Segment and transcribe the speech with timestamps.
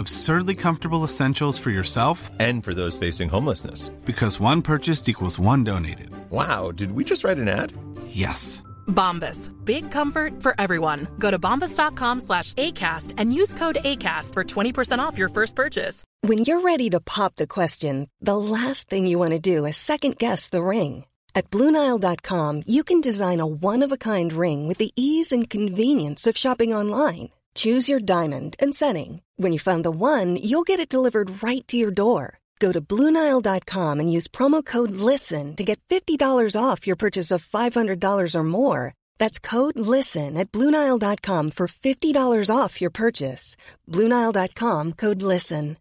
[0.00, 3.90] Absurdly comfortable essentials for yourself And for those facing homelessness.
[4.06, 6.08] because one purchased equals one donated.
[6.30, 7.72] Wow, did we just write an ad?
[8.06, 8.62] Yes.
[8.88, 9.50] Bombas.
[9.64, 11.06] Big comfort for everyone.
[11.18, 16.02] Go to bombas.com slash ACAST and use code ACAST for 20% off your first purchase.
[16.22, 19.76] When you're ready to pop the question, the last thing you want to do is
[19.76, 21.04] second guess the ring.
[21.34, 25.48] At Bluenile.com, you can design a one of a kind ring with the ease and
[25.50, 27.28] convenience of shopping online.
[27.54, 29.22] Choose your diamond and setting.
[29.36, 32.40] When you find the one, you'll get it delivered right to your door.
[32.58, 36.20] Go to Bluenile.com and use promo code LISTEN to get $50
[36.54, 38.92] off your purchase of $500 or more.
[39.18, 43.56] That's code LISTEN at Bluenile.com for $50 off your purchase.
[43.88, 45.78] Bluenile.com code LISTEN.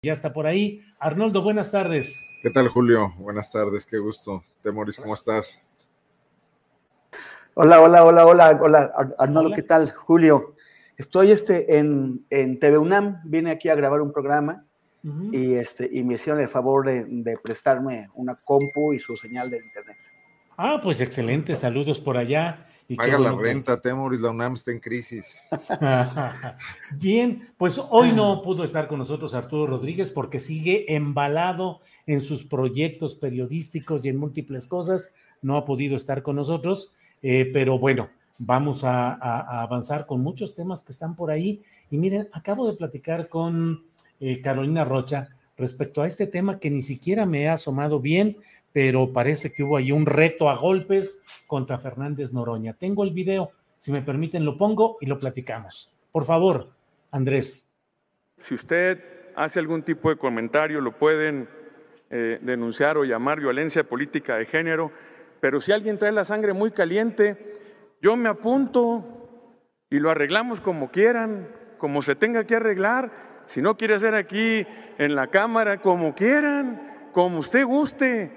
[0.00, 0.80] Ya está por ahí.
[1.00, 2.14] Arnoldo, buenas tardes.
[2.40, 3.14] ¿Qué tal, Julio?
[3.18, 4.44] Buenas tardes, qué gusto.
[4.62, 5.60] Temoris, ¿cómo estás?
[7.60, 9.56] Hola, hola, hola, hola, hola, Ar- Arnoldo, Hola.
[9.56, 9.90] ¿qué tal?
[9.90, 10.54] Julio,
[10.96, 14.64] estoy este, en, en TV UNAM, vine aquí a grabar un programa
[15.02, 15.30] Ujú.
[15.32, 19.50] y, este, y me hicieron el favor de, de prestarme una compu y su señal
[19.50, 19.96] de internet.
[20.56, 21.56] Ah, pues excelente.
[21.56, 22.64] Saludos por allá.
[22.86, 25.44] Y Paga la renta, Temoris, la UNAM está en crisis.
[26.92, 32.44] Bien, pues hoy no pudo estar con nosotros Arturo Rodríguez porque sigue embalado en sus
[32.44, 35.12] proyectos periodísticos y en múltiples cosas.
[35.42, 40.82] No ha podido estar con nosotros, eh, pero bueno, vamos a, avanzar con muchos temas
[40.82, 41.62] que están por ahí.
[41.90, 43.84] Y miren, acabo de platicar con
[44.20, 48.36] eh, Carolina Rocha respecto a este tema que ni siquiera me ha asomado bien,
[48.72, 52.74] pero parece que hubo ahí un reto a golpes contra Fernández Noroña.
[52.74, 55.92] Tengo el video, si me permiten lo pongo y lo platicamos.
[56.12, 56.70] Por favor,
[57.10, 57.68] Andrés.
[58.36, 59.02] Si usted
[59.34, 61.48] hace algún tipo de comentario, lo pueden
[62.10, 64.92] eh, denunciar o llamar violencia política de género,
[65.40, 67.52] pero si alguien trae la sangre muy caliente,
[68.00, 69.04] yo me apunto
[69.90, 73.10] y lo arreglamos como quieran, como se tenga que arreglar.
[73.46, 74.66] Si no quiere hacer aquí
[74.98, 78.30] en la Cámara, como quieran, como usted guste,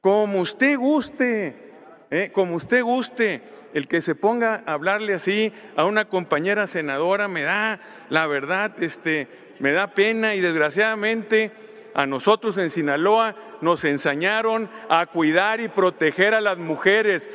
[0.00, 1.72] como usted guste,
[2.10, 2.30] ¿eh?
[2.32, 3.42] como usted guste.
[3.74, 8.82] El que se ponga a hablarle así a una compañera senadora me da, la verdad,
[8.82, 9.28] este,
[9.58, 11.52] me da pena y desgraciadamente
[11.94, 17.28] a nosotros en Sinaloa nos enseñaron a cuidar y proteger a las mujeres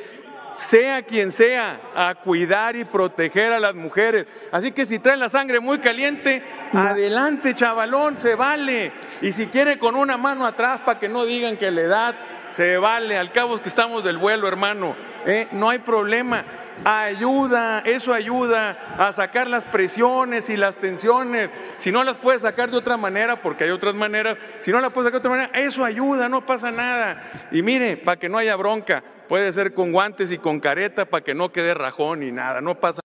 [0.56, 4.26] sea quien sea, a cuidar y proteger a las mujeres.
[4.52, 6.42] Así que si trae la sangre muy caliente,
[6.72, 8.92] adelante, chavalón, se vale.
[9.20, 12.14] Y si quiere con una mano atrás para que no digan que la edad,
[12.50, 13.18] se vale.
[13.18, 14.94] Al cabo es que estamos del vuelo, hermano.
[15.26, 15.48] ¿eh?
[15.52, 16.44] No hay problema.
[16.84, 21.50] Ayuda, eso ayuda a sacar las presiones y las tensiones.
[21.78, 24.90] Si no las puedes sacar de otra manera, porque hay otras maneras, si no las
[24.90, 27.48] puedes sacar de otra manera, eso ayuda, no pasa nada.
[27.52, 31.22] Y mire, para que no haya bronca, puede ser con guantes y con careta para
[31.22, 33.00] que no quede rajón ni nada, no pasa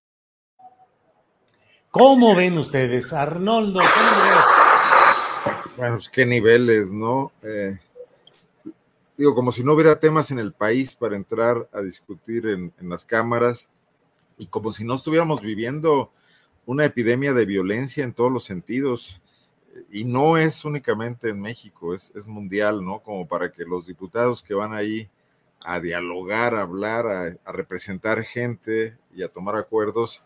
[1.91, 3.13] ¿Cómo ven ustedes?
[3.13, 5.66] Arnoldo, ¿cómo ves?
[5.75, 7.31] Bueno, pues qué niveles, ¿no?
[7.41, 7.79] Eh,
[9.19, 12.88] digo, como si no hubiera temas en el país para entrar a discutir en, en
[12.88, 13.69] las cámaras
[14.38, 16.13] y como si no estuviéramos viviendo
[16.66, 19.22] una epidemia de violencia en todos los sentidos.
[19.91, 23.00] Y no es únicamente en México, es, es mundial, ¿no?
[23.02, 25.09] Como para que los diputados que van ahí
[25.59, 30.24] a dialogar, a hablar, a, a representar gente y a tomar acuerdos,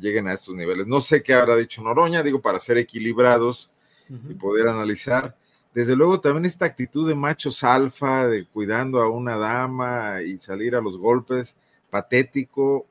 [0.00, 0.88] lleguen a estos niveles.
[0.88, 3.70] No sé qué habrá dicho Noroña, digo, para ser equilibrados
[4.08, 5.36] y poder analizar.
[5.76, 10.74] Desde luego también esta actitud de machos alfa, de cuidando a una dama y salir
[10.74, 11.54] a los golpes,
[11.90, 12.86] patético.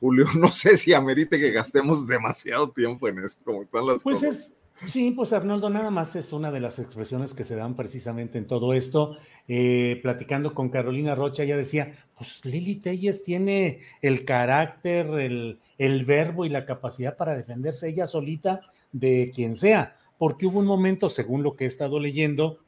[0.00, 4.20] Julio, no sé si amerite que gastemos demasiado tiempo en eso, como están las Pues
[4.20, 4.52] cosas.
[4.82, 8.36] es, sí, pues Arnoldo, nada más es una de las expresiones que se dan precisamente
[8.36, 9.16] en todo esto.
[9.48, 16.04] Eh, platicando con Carolina Rocha, ella decía, pues Lili Telles tiene el carácter, el, el
[16.04, 18.60] verbo y la capacidad para defenderse ella solita
[18.92, 22.58] de quien sea, porque hubo un momento, según lo que he estado leyendo,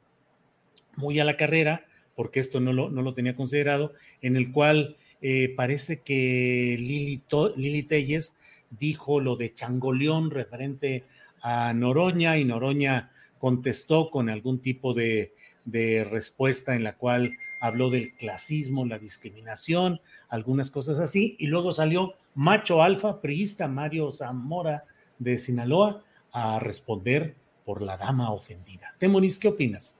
[0.96, 1.84] muy a la carrera,
[2.14, 7.22] porque esto no lo, no lo tenía considerado, en el cual eh, parece que Lili,
[7.56, 8.36] Lili Telles
[8.70, 11.04] dijo lo de Changoleón referente
[11.42, 15.34] a Noroña y Noroña contestó con algún tipo de,
[15.66, 20.00] de respuesta en la cual habló del clasismo, la discriminación,
[20.30, 24.84] algunas cosas así, y luego salió macho alfa, priista Mario Zamora
[25.18, 26.02] de Sinaloa
[26.32, 28.94] a responder por la dama ofendida.
[28.98, 29.96] Temoris, ¿qué opinas?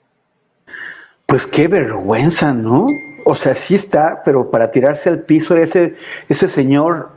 [1.26, 2.87] Pues qué vergüenza, ¿no?
[3.25, 5.94] O sea, sí está, pero para tirarse al piso ese,
[6.29, 7.11] ese señor,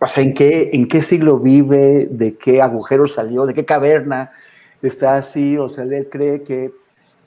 [0.00, 2.06] o sea, ¿en qué, ¿en qué siglo vive?
[2.10, 3.44] ¿De qué agujero salió?
[3.46, 4.30] ¿De qué caverna
[4.80, 5.58] está así?
[5.58, 6.70] O sea, él cree que,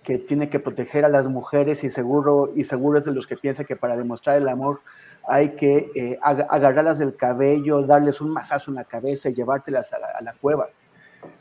[0.04, 3.36] que tiene que proteger a las mujeres y seguro, y seguro es de los que
[3.36, 4.80] piensa que para demostrar el amor
[5.28, 10.00] hay que eh, agarrarlas del cabello, darles un mazazo en la cabeza y llevártelas a
[10.00, 10.70] la, a la cueva.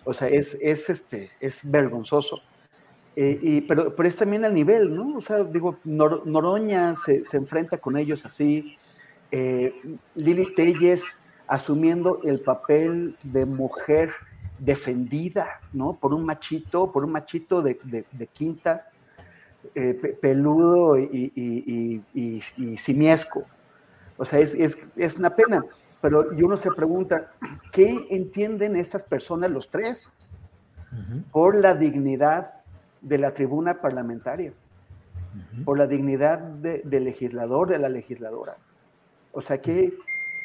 [0.05, 2.41] O sea, es, es, este, es vergonzoso.
[3.17, 5.17] Eh, y, pero, pero es también al nivel, ¿no?
[5.17, 8.79] O sea, digo, Noroña se, se, enfrenta con ellos así.
[9.31, 9.75] Eh,
[10.15, 11.17] Lili Telles
[11.47, 14.13] asumiendo el papel de mujer
[14.59, 15.95] defendida, ¿no?
[15.95, 18.89] Por un machito, por un machito de, de, quinta,
[19.75, 23.45] eh, peludo y, y, y, y, simiesco.
[24.17, 25.65] O sea, es, es, es una pena
[26.01, 27.33] pero y uno se pregunta,
[27.73, 30.11] ¿qué entienden estas personas, los tres,
[31.31, 32.55] por la dignidad
[33.01, 34.53] de la tribuna parlamentaria,
[35.65, 38.57] por la dignidad del de legislador, de la legisladora?
[39.33, 39.95] O sea, ¿qué,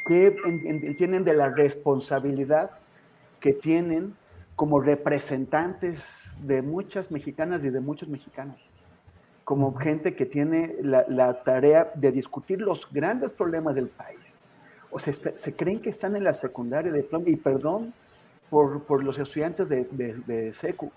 [0.08, 2.72] qué entienden de la responsabilidad
[3.40, 4.14] que tienen
[4.56, 8.58] como representantes de muchas mexicanas y de muchos mexicanos?
[9.46, 14.40] como gente que tiene la, la tarea de discutir los grandes problemas del país
[14.96, 17.94] o sea, se creen que están en la secundaria de plomo, y perdón
[18.50, 20.90] por, por los estudiantes de, de, de SECU,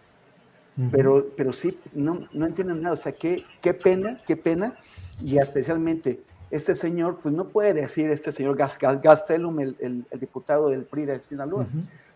[0.93, 4.77] pero, pero sí, no, no entienden nada, o sea, qué, qué pena, qué pena,
[5.21, 6.21] y especialmente
[6.53, 11.05] este señor, pues no puede decir, este señor Gastelum, el, el, el, diputado del PRI
[11.05, 11.67] de Sinaloa,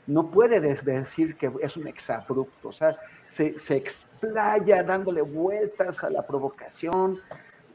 [0.06, 2.96] no puede decir que es un exabrupto, o sea,
[3.26, 7.18] se, se explaya dándole vueltas a la provocación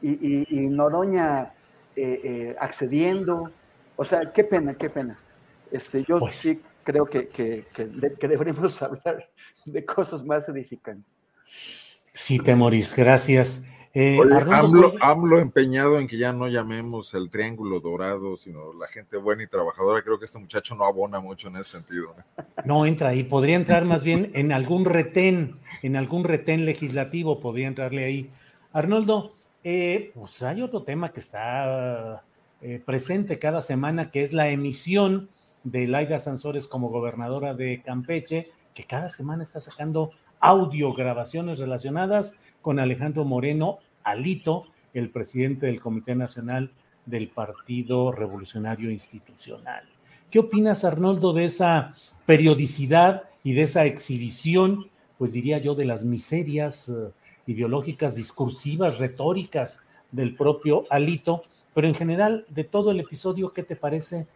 [0.00, 1.52] y, y, y Noroña
[1.94, 3.50] eh, eh, accediendo,
[3.98, 5.18] o sea, qué pena, qué pena.
[5.72, 6.36] Este, yo pues.
[6.36, 9.28] sí creo que, que, que, que, deberíamos hablar
[9.64, 11.12] de cosas más edificantes.
[12.12, 13.64] Sí, Temoris, gracias.
[13.92, 18.86] Eh, Oye, AMLO, AMLO, empeñado en que ya no llamemos el triángulo dorado, sino la
[18.86, 20.02] gente buena y trabajadora.
[20.02, 22.14] Creo que este muchacho no abona mucho en ese sentido.
[22.64, 27.66] No entra ahí, podría entrar más bien en algún retén, en algún retén legislativo, podría
[27.66, 28.30] entrarle ahí.
[28.72, 29.34] Arnoldo,
[29.64, 32.22] eh, pues hay otro tema que está
[32.60, 35.28] eh, presente cada semana, que es la emisión
[35.64, 40.10] de Laida Sansores como gobernadora de Campeche, que cada semana está sacando
[40.40, 44.64] audio grabaciones relacionadas con Alejandro Moreno Alito,
[44.94, 46.72] el presidente del Comité Nacional
[47.06, 49.84] del Partido Revolucionario Institucional.
[50.30, 51.94] ¿Qué opinas, Arnoldo, de esa
[52.26, 57.12] periodicidad y de esa exhibición, pues diría yo, de las miserias uh,
[57.46, 63.76] ideológicas, discursivas, retóricas del propio Alito, pero en general, de todo el episodio, ¿qué te
[63.76, 64.26] parece?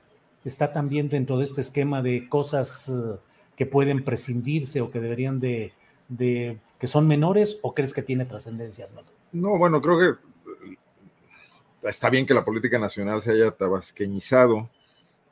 [0.44, 3.19] ¿Está también dentro de este esquema de cosas uh,
[3.56, 5.73] que pueden prescindirse o que deberían de,
[6.19, 8.87] que son menores o crees que tiene trascendencia?
[8.94, 9.02] No?
[9.32, 10.76] no, bueno, creo que eh,
[11.82, 14.69] está bien que la política nacional se haya tabasqueñizado,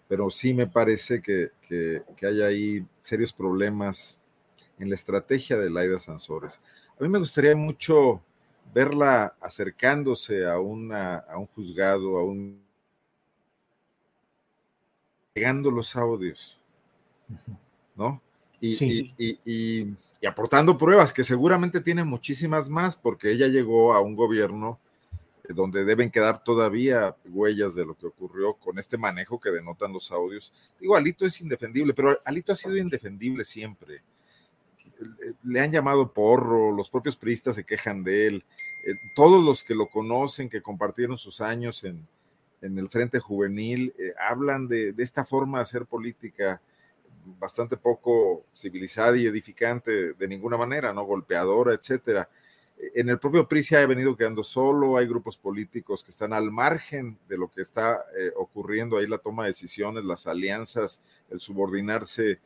[0.09, 4.19] pero sí me parece que, que, que hay ahí serios problemas
[4.79, 6.61] en la estrategia de Laida Sansores.
[6.99, 8.23] A mí me gustaría mucho
[8.73, 12.63] verla acercándose a, una, a un juzgado, a un...
[15.35, 16.59] llegando los audios,
[17.97, 18.21] ¿no?
[18.61, 19.15] Y, sí.
[19.17, 24.15] y, y, y, aportando pruebas, que seguramente tiene muchísimas más, porque ella llegó a un
[24.15, 24.79] gobierno
[25.49, 30.13] donde deben quedar todavía huellas de lo que ocurrió con este manejo que denotan los
[30.13, 30.53] audios.
[30.79, 34.03] Digo, Alito es indefendible, pero Alito ha sido indefendible siempre
[35.43, 38.45] le han llamado porro, los propios priistas se quejan de él,
[38.87, 42.07] eh, todos los que lo conocen, que compartieron sus años en,
[42.63, 46.61] en el Frente Juvenil, eh, hablan de, de, esta forma de hacer política
[47.39, 51.05] bastante poco civilizada y edificante de ninguna manera, ¿no?
[51.05, 52.29] Golpeadora, etcétera.
[52.95, 56.51] En el propio PRI se ha venido quedando solo, hay grupos políticos que están al
[56.51, 61.41] margen de lo que está eh, ocurriendo ahí, la toma de decisiones, las alianzas, el
[61.41, 62.41] subordinarse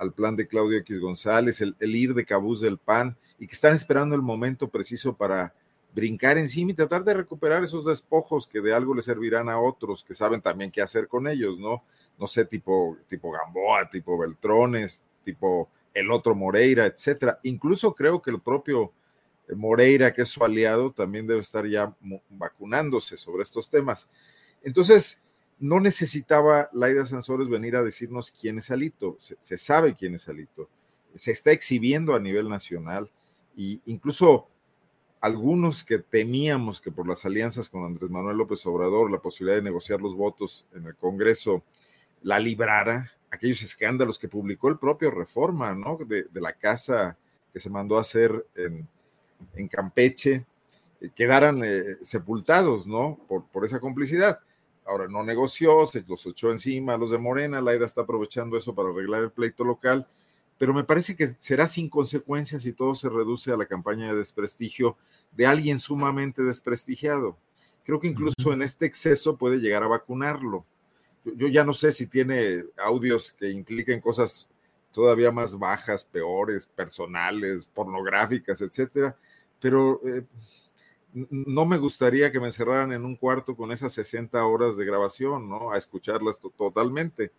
[0.00, 3.74] al plan de Claudio X González, el, ir de cabuz del PAN, y que están
[3.74, 5.54] esperando el momento preciso para
[5.94, 10.02] brincar encima y tratar de recuperar esos despojos que de algo le servirán a otros
[10.02, 11.84] que saben también qué hacer con ellos, ¿no?
[12.18, 17.38] No sé, tipo, tipo Gamboa, tipo Beltrones, tipo el otro Moreira, etcétera.
[17.42, 18.92] Incluso creo que el propio
[19.54, 21.94] Moreira, que es su aliado, también debe estar ya
[22.30, 24.08] vacunándose sobre estos temas.
[24.62, 25.22] Entonces,
[25.60, 30.68] no necesitaba Laida Sansores venir a decirnos quién es Alito, se, sabe quién es Alito,
[31.14, 33.10] se está exhibiendo a nivel nacional
[33.56, 34.48] e incluso
[35.20, 39.62] algunos que temíamos que por las alianzas con Andrés Manuel López Obrador, la posibilidad de
[39.62, 41.62] negociar los votos en el Congreso
[42.22, 45.98] la librara, aquellos escándalos que publicó el propio Reforma, ¿no?
[46.06, 47.18] De, la casa
[47.52, 50.46] que se mandó a hacer en, Campeche,
[51.00, 53.18] eh, quedaran eh, sepultados, ¿no?
[53.26, 54.40] Por esa complicidad.
[54.90, 58.74] Ahora no negoció, se los echó encima a los de Morena, Laida está aprovechando eso
[58.74, 60.08] para arreglar el pleito local,
[60.58, 64.18] pero me parece que será sin consecuencias y todo se reduce a la campaña de
[64.18, 64.96] desprestigio
[65.30, 67.38] de alguien sumamente desprestigiado.
[67.84, 70.66] Creo que incluso en este exceso puede llegar a vacunarlo.
[71.24, 74.48] Yo, yo ya no sé si tiene audios que impliquen cosas
[74.90, 79.16] todavía más bajas, peores, personales, pornográficas, etcétera,
[79.60, 80.24] pero eh,
[81.12, 85.48] no me gustaría que me encerraran en un cuarto con esas 60 horas de grabación,
[85.48, 85.72] ¿no?
[85.72, 87.32] A escucharlas totalmente.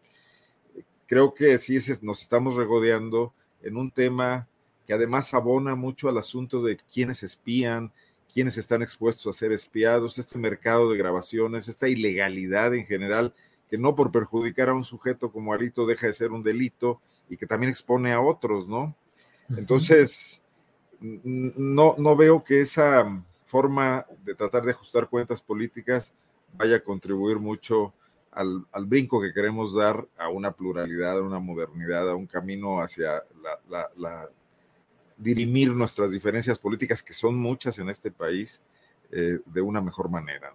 [1.08, 4.48] Creo que sí nos estamos regodeando en un tema
[4.86, 7.92] que además abona mucho al asunto de quiénes espían,
[8.34, 13.34] quiénes están expuestos a ser espiados, este mercado de grabaciones, esta ilegalidad en general,
[13.70, 17.38] que no por perjudicar a un sujeto como Alito deja de ser un delito y
[17.38, 18.96] que también expone a otros, ¿no?
[19.50, 20.42] Entonces,
[21.00, 26.14] no, no veo que esa forma de tratar de ajustar cuentas políticas
[26.58, 27.94] vaya a contribuir mucho
[28.32, 32.80] al, al, brinco que queremos dar a una pluralidad, a una modernidad, a un camino
[32.80, 33.24] hacia
[33.70, 34.28] la, la,
[35.18, 38.62] dirimir nuestras diferencias políticas, que son muchas en este país,
[39.12, 40.54] eh, de una mejor manera.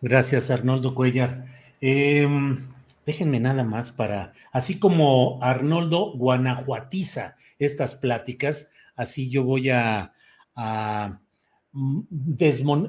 [0.00, 1.44] Gracias, Arnoldo Cuellar.
[1.80, 2.26] Eh,
[3.06, 10.12] déjenme nada más para, así como Arnoldo guanajuatiza estas pláticas, así yo voy a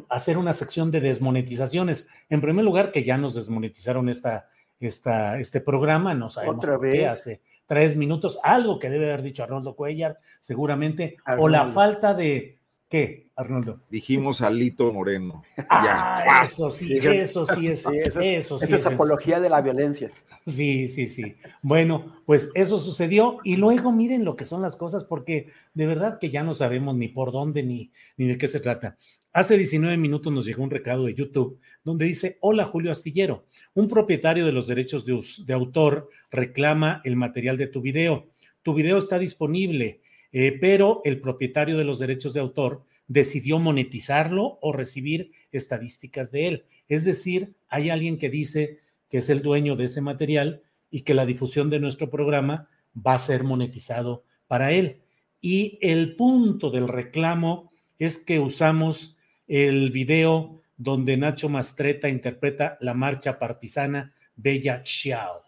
[0.09, 2.07] hacer una sección de desmonetizaciones.
[2.29, 4.47] En primer lugar, que ya nos desmonetizaron esta,
[4.79, 6.93] esta, este programa, no sabemos ¿Otra por vez?
[6.93, 12.15] qué hace tres minutos, algo que debe haber dicho Arnoldo Cuellar, seguramente, o la falta
[12.15, 12.58] de,
[12.89, 13.79] ¿qué, Arnoldo?
[13.89, 15.43] Dijimos Alito Moreno.
[15.69, 16.41] Ah, Ya.
[16.43, 20.09] eso sí, Eso- sí es, Sí, eso, eso sí es es- apología de la violencia.
[20.47, 21.35] Sí, sí, sí.
[21.61, 26.17] Bueno, pues eso sucedió y luego miren lo que son las cosas porque de verdad
[26.19, 28.97] que ya no sabemos ni por dónde ni, ni de qué se trata.
[29.31, 33.87] Hace 19 minutos nos llegó un recado de YouTube donde dice, hola Julio Astillero, un
[33.87, 38.27] propietario de los derechos de autor reclama el material de tu video.
[38.63, 44.59] Tu video está disponible, eh, pero el propietario de los derechos de autor decidió monetizarlo
[44.61, 46.65] o recibir estadísticas de él.
[46.87, 51.13] Es decir, hay alguien que dice que es el dueño de ese material y que
[51.15, 55.01] la difusión de nuestro programa va a ser monetizado para él.
[55.41, 59.17] Y el punto del reclamo es que usamos
[59.47, 65.43] el video donde Nacho Mastreta interpreta la marcha partisana Bella Ciao,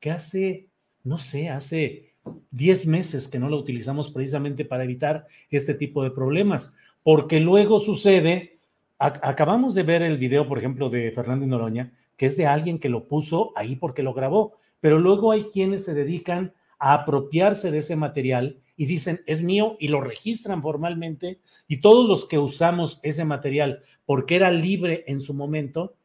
[0.00, 0.68] que hace,
[1.04, 2.13] no sé, hace
[2.50, 7.78] 10 meses que no lo utilizamos precisamente para evitar este tipo de problemas, porque luego
[7.78, 8.58] sucede,
[8.98, 12.78] ac- acabamos de ver el video, por ejemplo, de Fernando Noroña, que es de alguien
[12.78, 17.70] que lo puso ahí porque lo grabó, pero luego hay quienes se dedican a apropiarse
[17.70, 22.38] de ese material y dicen es mío y lo registran formalmente y todos los que
[22.38, 25.96] usamos ese material porque era libre en su momento,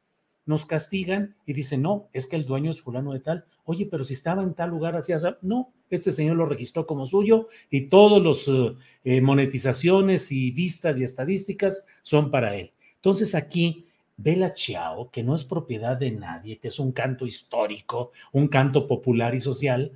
[0.45, 3.45] nos castigan y dicen, no, es que el dueño es fulano de tal.
[3.69, 5.27] Oye, pero si estaba en tal lugar, hacía así".
[5.43, 10.97] no, este señor lo registró como suyo y todos los eh, eh, monetizaciones y vistas
[10.97, 12.71] y estadísticas son para él.
[12.95, 13.85] Entonces aquí
[14.17, 18.87] Bella Ciao, que no es propiedad de nadie, que es un canto histórico, un canto
[18.87, 19.91] popular y social,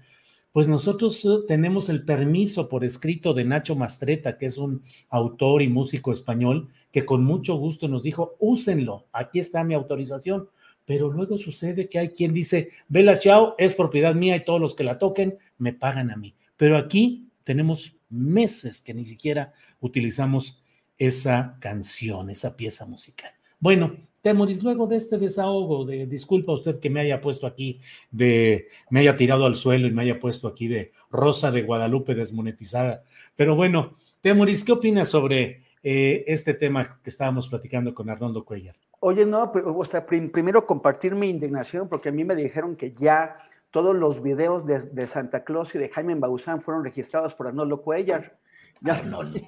[0.51, 5.63] pues nosotros eh, tenemos el permiso por escrito de Nacho Mastreta, que es un autor
[5.63, 10.48] y músico español, que con mucho gusto nos dijo, úsenlo, aquí está mi autorización.
[10.86, 14.75] Pero luego sucede que hay quien dice, Bella Ciao es propiedad mía y todos los
[14.75, 16.36] que la toquen me pagan a mí.
[16.58, 20.63] Pero aquí tenemos meses que ni siquiera utilizamos
[20.98, 23.32] esa canción, esa pieza musical.
[23.60, 28.68] Bueno, Temoris, luego de este desahogo, de disculpa usted que me haya puesto aquí, de
[28.90, 33.04] me haya tirado al suelo y me haya puesto aquí de Rosa de Guadalupe desmonetizada.
[33.36, 38.75] Pero bueno, Temoris, ¿qué opinas sobre eh, este tema que estábamos platicando con Arnoldo Cuellar?
[39.06, 42.76] Oye, no, pero, o sea, prim- primero compartir mi indignación porque a mí me dijeron
[42.78, 43.38] que ya
[43.70, 47.82] todos los videos de, de Santa Claus y de Jaime Bauzán fueron registrados por Arnoldo
[47.82, 48.38] Cuellar.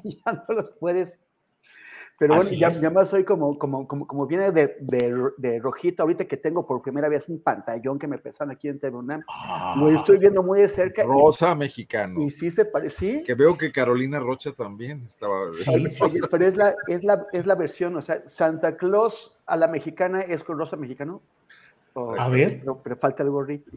[0.04, 1.20] Ya no los puedes.
[2.18, 6.04] Pero bueno, ya, ya más soy como, como, como, como viene de, de, de rojita,
[6.04, 9.22] ahorita que tengo por primera vez un pantallón que me pesan aquí en TV UNAM.
[9.76, 11.04] Lo estoy viendo muy de cerca.
[11.04, 12.22] y- Rosa mexicano.
[12.22, 13.22] Y, sí se parece.
[13.24, 15.52] Que veo que Carolina Rocha también estaba.
[15.52, 19.58] Sí, sí, pero es la, es, la, es la versión, o sea, Santa Claus a
[19.58, 21.22] la mexicana es con rosa mexicano.
[21.96, 22.60] O- A ver.
[22.62, 23.70] Pero, pero falta el gorrito.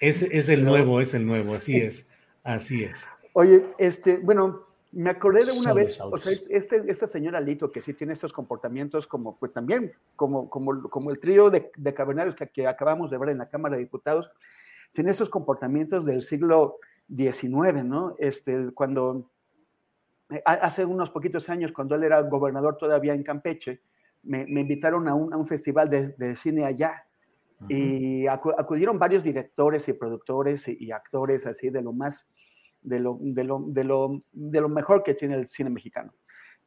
[0.00, 2.08] Es, es el nuevo, es el nuevo, así es,
[2.42, 3.06] así es.
[3.32, 7.82] Oye, este, bueno, me acordé de una vez, o sea, este, esta señora Lito que
[7.82, 12.34] sí tiene estos comportamientos como, pues también, como, como, como el trío de, de cavernarios
[12.34, 14.30] que, que acabamos de ver en la Cámara de Diputados,
[14.92, 16.78] tiene esos comportamientos del siglo
[17.14, 18.14] XIX, ¿no?
[18.18, 19.30] Este, cuando
[20.30, 23.80] eh, hace unos poquitos años, cuando él era gobernador todavía en Campeche,
[24.22, 27.04] me, invitaron a un, festival de, cine allá.
[27.68, 32.28] Y acudieron varios directores y productores y, actores así de lo más,
[32.86, 36.14] de lo, de lo, de lo, de lo mejor que tiene el cine mexicano.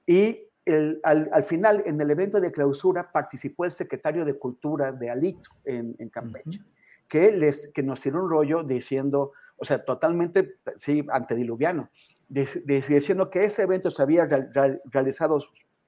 [0.05, 4.91] Y el, al, al, final, en el evento de clausura, participó el secretario de Cultura
[4.91, 6.61] de Alito en, en Campeche,
[7.07, 11.89] que, les, que nos tiró un rollo diciendo, o sea, totalmente, sí, antediluviano,
[12.27, 14.27] diciendo que ese evento se había
[14.91, 15.39] realizado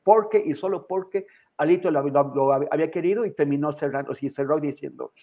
[0.02, 5.14] porque y solo porque Alito lo, había querido y terminó cerrando, y cerró diciendo,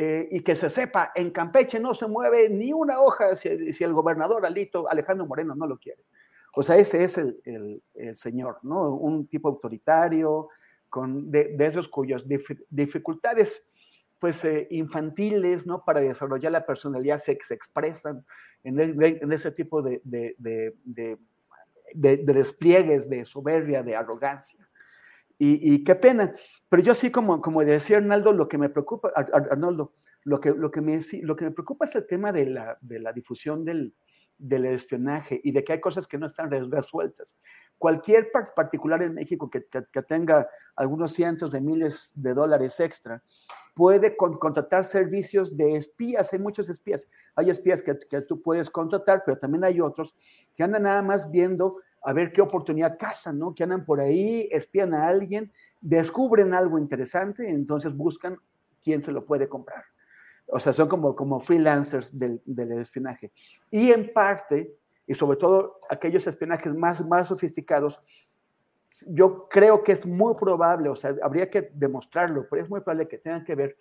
[0.00, 3.92] eh, y que se sepa, en Campeche no se mueve ni una hoja si, el
[3.92, 6.04] gobernador Alito, Alejandro Moreno, no lo quiere.
[6.54, 7.82] O sea, ese es el,
[8.14, 8.94] señor, ¿no?
[8.94, 10.50] Un tipo autoritario,
[10.88, 12.22] con, de, esos cuyas
[12.70, 13.66] dificultades
[14.20, 15.84] pues eh, infantiles, ¿no?
[15.84, 18.24] Para desarrollar la personalidad se, se expresan
[18.62, 21.18] en, ese tipo de, de,
[21.92, 24.67] despliegues de soberbia, de arrogancia.
[25.38, 26.34] Y, qué pena.
[26.68, 30.70] Pero yo sí, como, como decía Arnaldo, lo que me preocupa, Arnaldo, lo que, lo
[30.70, 33.94] que, me, lo que me preocupa es el tema de la, de la difusión del,
[34.38, 37.36] del espionaje y de que hay cosas que no están resueltas.
[37.76, 39.60] Cualquier particular en México que,
[40.02, 43.22] tenga algunos cientos de miles de dólares extra
[43.74, 46.32] puede contratar servicios de espías.
[46.32, 47.08] Hay muchos espías.
[47.34, 50.14] Hay espías que, tú puedes contratar, pero también hay otros
[50.54, 53.54] que andan nada más viendo a ver qué oportunidad cazan, ¿no?
[53.54, 58.38] Que andan por ahí, espían a alguien, descubren algo interesante, entonces buscan
[58.82, 59.84] quién se lo puede comprar
[60.48, 63.32] o sea, son como, como freelancers del, del, espionaje.
[63.70, 64.74] Y en parte,
[65.06, 68.00] y sobre todo aquellos espionajes más, más sofisticados,
[69.06, 73.08] yo creo que es muy probable, o sea, habría que demostrarlo, pero es muy probable
[73.08, 73.76] que tengan que ver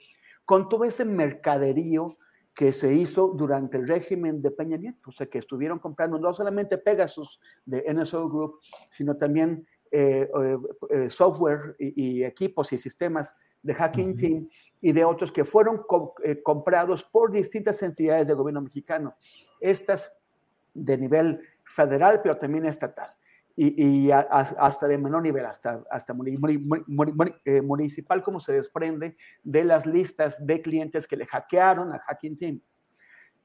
[0.46, 2.18] con todo ese mercaderío
[2.58, 6.34] que se hizo durante el régimen de Peña Nieto, o sea, que estuvieron comprando no
[6.34, 10.58] solamente Pegasus de NSO Group, sino también eh, eh,
[10.90, 14.50] eh, software y, y, equipos y sistemas de Hacking Team
[14.82, 15.84] y de otros que fueron
[16.24, 19.16] eh, comprados por distintas entidades del gobierno mexicano,
[19.62, 20.20] estas
[20.74, 23.14] de nivel federal, pero también estatal,
[23.60, 30.46] y, hasta de menor nivel, hasta, hasta eh, municipal, como se desprende de las listas
[30.46, 32.62] de clientes que le hackearon a Hacking Team.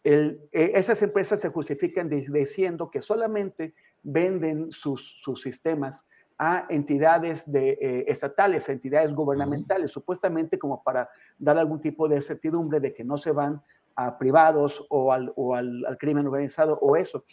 [0.04, 7.50] El, eh, esas empresas se justifican diciendo que solamente venden sus, sus sistemas a entidades
[7.50, 12.92] de, eh, estatales, a entidades gubernamentales, supuestamente como para dar algún tipo de certidumbre de
[12.92, 13.62] que no se van
[13.94, 17.24] a privados o al, o al, crimen organizado o eso.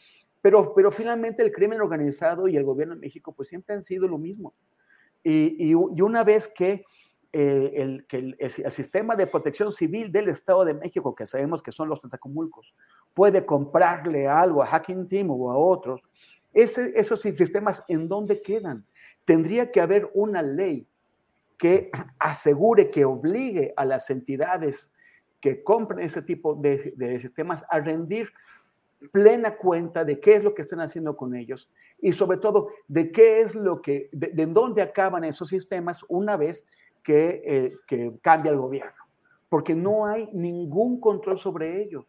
[0.41, 4.07] Pero, pero finalmente el crimen organizado y el gobierno de México pues siempre han sido
[4.07, 4.53] lo mismo.
[5.23, 6.85] Y, y, una vez que,
[7.33, 11.61] eh, el, que el, el, sistema de protección civil del Estado de México, que sabemos
[11.61, 12.73] que son los tentacomulcos,
[13.13, 16.01] puede comprarle algo a Hacking Team o a otros,
[16.53, 18.85] ese, esos sistemas, ¿en dónde quedan?
[19.29, 20.87] tendría que haber una ley
[21.55, 24.91] que asegure, que obligue a las entidades
[25.39, 28.31] que compren ese tipo de, sistemas a rendir
[29.11, 31.69] plena cuenta de qué es lo que están haciendo con ellos
[32.01, 36.65] y sobre todo de qué es lo que, de, dónde acaban esos sistemas una vez
[37.03, 37.41] que,
[37.89, 39.03] eh, cambia el gobierno,
[39.47, 42.05] porque no hay ningún control sobre ello.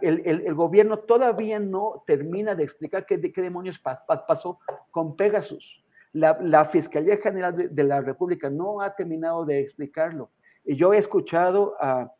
[0.00, 4.58] El, gobierno todavía no termina de explicar qué, qué demonios pasó
[4.90, 5.84] con Pegasus.
[6.12, 10.30] La, Fiscalía General de, la República no ha terminado de explicarlo.
[10.64, 12.12] Y yo he escuchado a,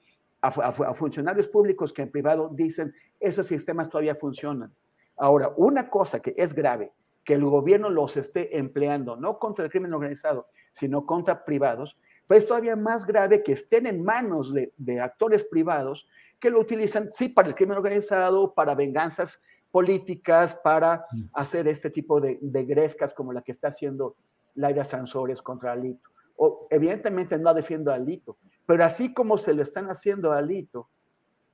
[0.94, 4.72] funcionarios públicos que en privado dicen, esos sistemas todavía funcionan.
[5.16, 6.92] Ahora, una cosa que es grave,
[7.24, 12.40] que el gobierno los esté empleando, no contra el crimen organizado, sino contra privados, pues
[12.40, 16.06] es todavía más grave que estén en manos de, de actores privados
[16.40, 19.40] que lo utilizan, sí, para el crimen organizado, para venganzas
[19.74, 21.22] políticas para mm.
[21.32, 24.14] hacer este tipo de, grescas como la que está haciendo
[24.54, 26.10] Laida Sansores contra Alito.
[26.36, 30.88] O, evidentemente no defiendo a Alito, pero así como se lo están haciendo a Alito,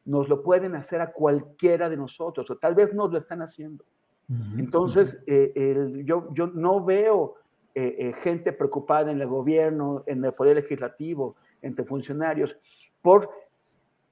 [0.04, 3.84] nos lo pueden hacer a cualquiera de nosotros, o tal vez nos lo están haciendo.
[4.56, 7.34] Entonces, eh, yo, yo no veo
[7.74, 12.56] eh, eh, gente preocupada en el gobierno, en el poder legislativo, entre funcionarios,
[13.00, 13.30] por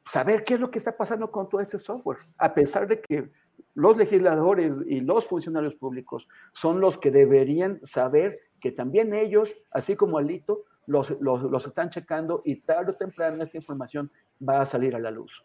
[0.04, 3.30] saber qué es lo que está pasando con todo este software, a pesar de que
[3.74, 9.96] los legisladores y los funcionarios públicos son los que deberían saber que también ellos, así
[9.96, 14.10] como Alito, los, los, están checando y tarde o temprano esta información
[14.46, 15.42] va a salir a la luz.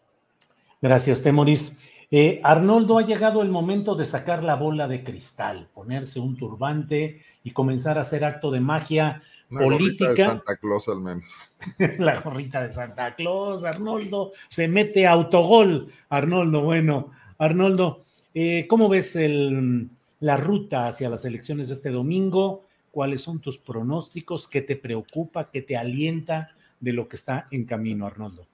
[0.80, 1.78] Gracias, Temoris.
[2.10, 7.22] Eh, Arnoldo, ha llegado el momento de sacar la bola de cristal, ponerse un turbante
[7.42, 10.10] y comenzar a hacer acto de magia política.
[10.10, 11.54] de Santa Claus al menos.
[11.98, 15.92] la gorrita de Santa Claus, Arnoldo, se mete autogol.
[16.08, 19.90] Arnoldo, bueno, Arnoldo, eh, ¿cómo ves el,
[20.24, 22.64] la ruta hacia las elecciones de este domingo.
[22.94, 24.46] ¿Cuáles son tus pronósticos?
[24.46, 25.50] ¿Qué te preocupa?
[25.50, 28.46] ¿Qué te alienta de lo que está en camino, Arnoldo?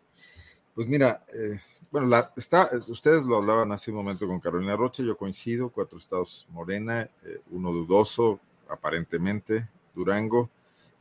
[0.75, 5.03] Pues mira, eh, bueno, la, está, ustedes lo hablaban hace un momento con Carolina Rocha,
[5.03, 10.49] yo coincido, cuatro estados Morena, eh, uno dudoso, aparentemente, Durango,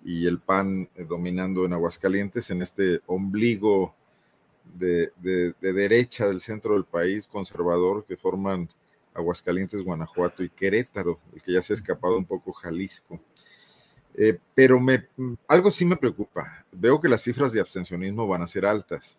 [0.04, 3.96] y el PAN eh, dominando en Aguascalientes, en este ombligo
[4.78, 8.68] de, de, derecha del centro del país, conservador, que forman
[9.20, 13.20] Aguascalientes, Guanajuato y Querétaro, el que ya se ha escapado un poco Jalisco.
[14.56, 15.08] pero me,
[15.48, 16.66] algo sí me preocupa.
[16.72, 19.18] Veo que las cifras de abstencionismo van a ser altas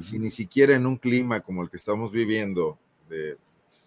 [0.00, 3.36] si ni siquiera en un clima como el que estamos viviendo, de,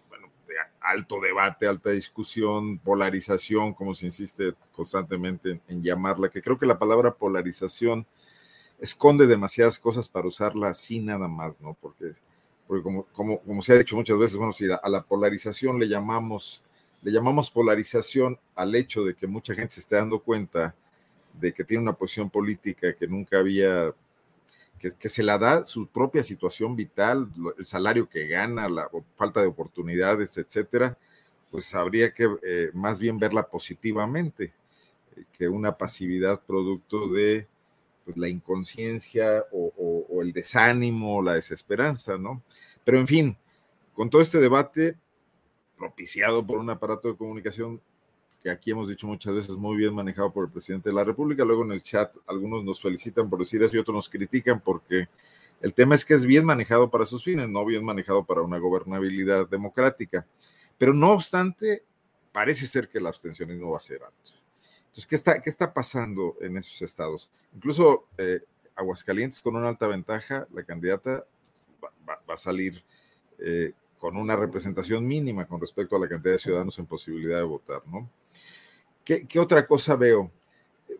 [0.08, 6.58] bueno, de alto debate, alta discusión, polarización, como se insiste constantemente en, llamarla, que creo
[6.58, 8.06] que la palabra polarización
[8.78, 11.74] esconde demasiadas cosas para usarla así nada más, ¿no?
[11.80, 12.14] Porque,
[12.66, 13.04] porque como,
[13.38, 16.62] como, se ha dicho muchas veces, bueno, si a la polarización le llamamos,
[17.02, 20.74] le llamamos polarización al hecho de que mucha gente se esté dando cuenta
[21.34, 23.92] de que tiene una posición política que nunca había
[24.78, 29.46] que, se la da su propia situación vital, el salario que gana, la falta de
[29.46, 30.98] oportunidades, etcétera,
[31.50, 34.52] pues habría que eh, más bien verla positivamente
[35.16, 37.46] eh, que una pasividad producto de
[38.06, 42.42] pues, la inconsciencia o, o, el desánimo, la desesperanza, ¿no?
[42.84, 43.36] Pero en fin,
[43.94, 44.96] con todo este debate
[45.76, 47.80] propiciado por un aparato de comunicación
[48.42, 51.44] que aquí hemos dicho muchas veces muy bien manejado por el presidente de la República.
[51.44, 55.08] Luego en el chat algunos nos felicitan por decir eso y otros nos critican porque
[55.60, 58.58] el tema es que es bien manejado para sus fines, no bien manejado para una
[58.58, 60.24] gobernabilidad democrática.
[60.78, 61.82] Pero no obstante,
[62.30, 64.35] parece ser que el abstencionismo va a ser alto.
[64.96, 67.28] Entonces, ¿qué está, qué está pasando en esos estados?
[67.54, 68.40] Incluso eh,
[68.74, 71.26] Aguascalientes con una alta ventaja, la candidata
[72.08, 72.82] va, a salir
[73.38, 77.44] eh, con una representación mínima con respecto a la cantidad de ciudadanos en posibilidad de
[77.44, 78.08] votar, ¿no?
[79.04, 80.30] ¿Qué, otra cosa veo?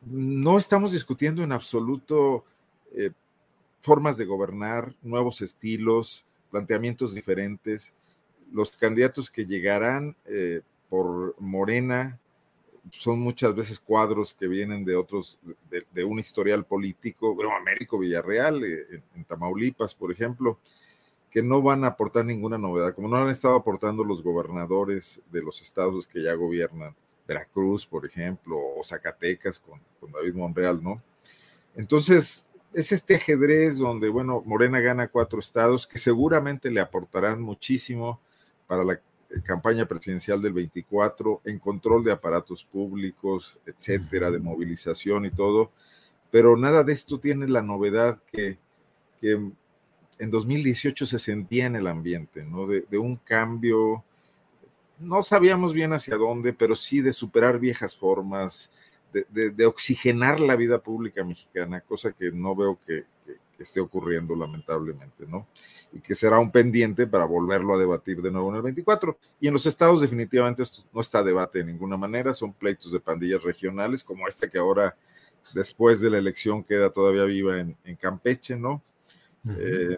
[0.04, 2.44] No estamos discutiendo en absoluto
[2.92, 3.12] eh,
[3.80, 7.94] formas de gobernar, nuevos estilos, planteamientos diferentes.
[8.52, 10.16] Los candidatos que llegarán
[10.90, 12.20] por Morena
[12.92, 15.38] son muchas veces cuadros que vienen de otros,
[15.92, 20.58] de, un historial político, bueno, Américo Villarreal, eh, en, Tamaulipas, por ejemplo,
[21.30, 25.42] que no van a aportar ninguna novedad, como no han estado aportando los gobernadores de
[25.42, 26.94] los estados que ya gobiernan
[27.26, 29.80] Veracruz, por ejemplo, o Zacatecas con,
[30.12, 31.02] David Monreal, ¿no?
[31.74, 38.20] Entonces, es este ajedrez donde, bueno, Morena gana cuatro estados que seguramente le aportarán muchísimo
[38.66, 39.00] para la
[39.44, 45.70] campaña presidencial del 24 en control de aparatos públicos, etcétera, de movilización y todo,
[46.30, 48.58] pero nada de esto tiene la novedad que,
[49.20, 49.32] que
[50.18, 52.66] en 2018 se sentía en el ambiente, ¿no?
[52.66, 54.04] De, de un cambio
[54.98, 58.70] no sabíamos bien hacia dónde, pero sí de superar viejas formas,
[59.12, 63.04] de, oxigenar la vida pública mexicana, cosa que no veo que,
[63.58, 65.46] esté ocurriendo lamentablemente, ¿no?
[65.92, 69.18] Y que será un pendiente para volverlo a debatir de nuevo en el 24.
[69.40, 73.42] Y en los estados definitivamente no está debate de ninguna manera, son pleitos de pandillas
[73.42, 74.96] regionales, como este que ahora,
[75.54, 78.82] después de la elección, queda todavía viva en, Campeche, ¿no?
[79.58, 79.96] Eh,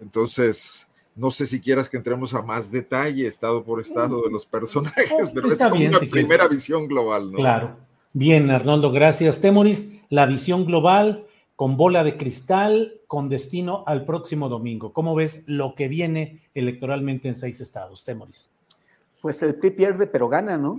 [0.00, 4.46] entonces, no sé si quieras que entremos a más detalle, estado por estado, de los
[4.46, 7.38] personajes, pero es como una primera visión global, ¿no?
[7.38, 7.76] Claro.
[8.12, 9.40] Bien, Arnoldo, gracias.
[9.40, 11.27] Temoris, la visión global
[11.58, 14.92] con bola de cristal, con destino al próximo domingo.
[14.92, 18.48] ¿Cómo ves lo que viene electoralmente en seis estados, Temoris?
[19.20, 20.78] Pues el PRI pierde, pero gana, ¿no?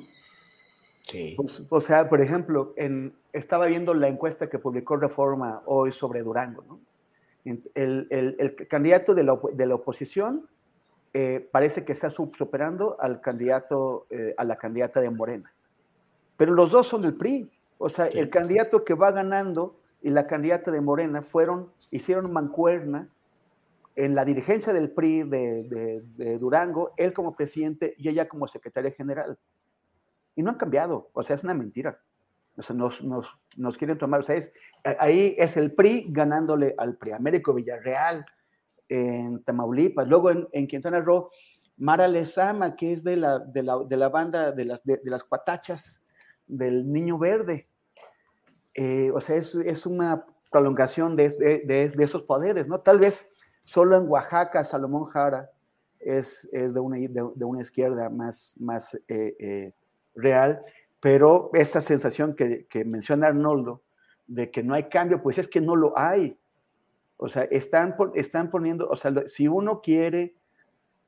[1.06, 1.34] Sí.
[1.36, 6.24] Pues, o sea, por ejemplo, en, estaba viendo la encuesta que publicó Reforma hoy sobre
[6.24, 6.80] Durango, ¿no?
[7.76, 10.48] El, candidato de la, oposición
[11.14, 15.52] eh, parece que está superando al candidato, eh, a la candidata de Morena.
[16.38, 17.52] Pero los dos son del PRI.
[17.80, 23.10] O sea, el candidato que va ganando y la candidata de Morena fueron, hicieron mancuerna
[23.96, 28.92] en la dirigencia del PRI de, de, Durango, él como presidente y ella como secretaria
[28.92, 29.38] general.
[30.36, 31.10] Y no han cambiado.
[31.14, 32.00] O sea, es una mentira
[32.74, 33.02] nos,
[33.56, 34.42] nos, quieren tomar, o sea,
[35.00, 38.26] ahí es el PRI ganándole al PRI, Américo Villarreal
[38.88, 41.30] en Tamaulipas, luego en, en Quintana Roo,
[41.78, 45.24] Mara Lezama, que es de la, de la, de la banda de las, de, las
[45.24, 46.04] cuatachas
[46.48, 47.69] del Niño Verde.
[48.82, 52.80] Eh, o sea, es, es, una prolongación de, de, de, esos poderes, ¿no?
[52.80, 53.28] Tal vez
[53.66, 55.52] solo en Oaxaca, Salomón Jara
[56.00, 59.74] es, es de, una, de, una izquierda más, más eh, eh,
[60.16, 60.62] real,
[61.02, 63.82] pero esa sensación que, menciona Arnoldo
[64.28, 66.40] de que no hay cambio, pues es que no lo hay.
[67.18, 70.36] O sea, están, están poniendo, o sea, si uno quiere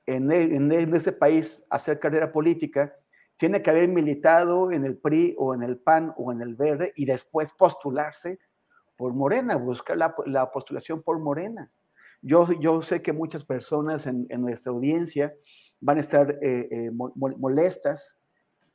[0.07, 2.97] en, en, este país hacer carrera política,
[3.41, 6.93] tiene que haber militado en el PRI o en el PAN o en el Verde
[6.95, 8.37] y después postularse
[8.95, 11.71] por Morena, buscar la, la postulación por Morena.
[12.21, 15.33] Yo, yo, sé que muchas personas en, en nuestra audiencia
[15.79, 18.19] van a estar eh, eh, molestas,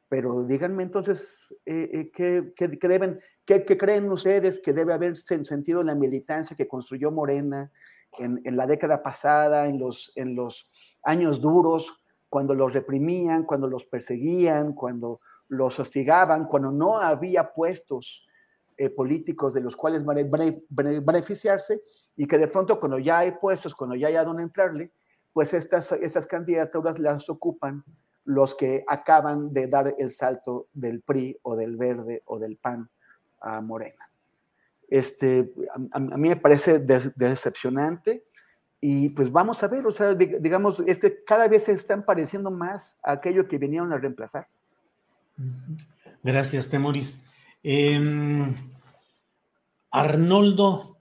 [0.09, 5.85] pero díganme entonces eh, ¿qué, qué, qué, deben, qué, creen ustedes que debe haber sentido
[5.85, 7.71] la militancia que construyó Morena
[8.19, 10.69] en, en, la década pasada, en los, en los
[11.05, 18.27] años duros, cuando los reprimían, cuando los perseguían, cuando los hostigaban, cuando no había puestos
[18.79, 20.05] eh, políticos de los cuales
[20.69, 21.81] beneficiarse
[22.17, 24.93] y que de pronto cuando ya hay puestos, cuando ya hay a dónde entrarle,
[25.33, 27.85] pues estas, estas candidaturas las ocupan
[28.25, 32.91] los que acaban de dar el salto del PRI o del Verde o del PAN
[33.41, 34.11] a Morena.
[34.89, 35.53] Este,
[35.93, 38.25] a, mí me parece decepcionante
[38.81, 42.97] y pues vamos a ver, o sea, digamos, este, cada vez se están pareciendo más
[43.03, 44.49] a aquello que vinieron a reemplazar.
[46.23, 47.25] Gracias, Temoris.
[47.63, 48.55] Em,
[49.91, 50.99] Arnoldo,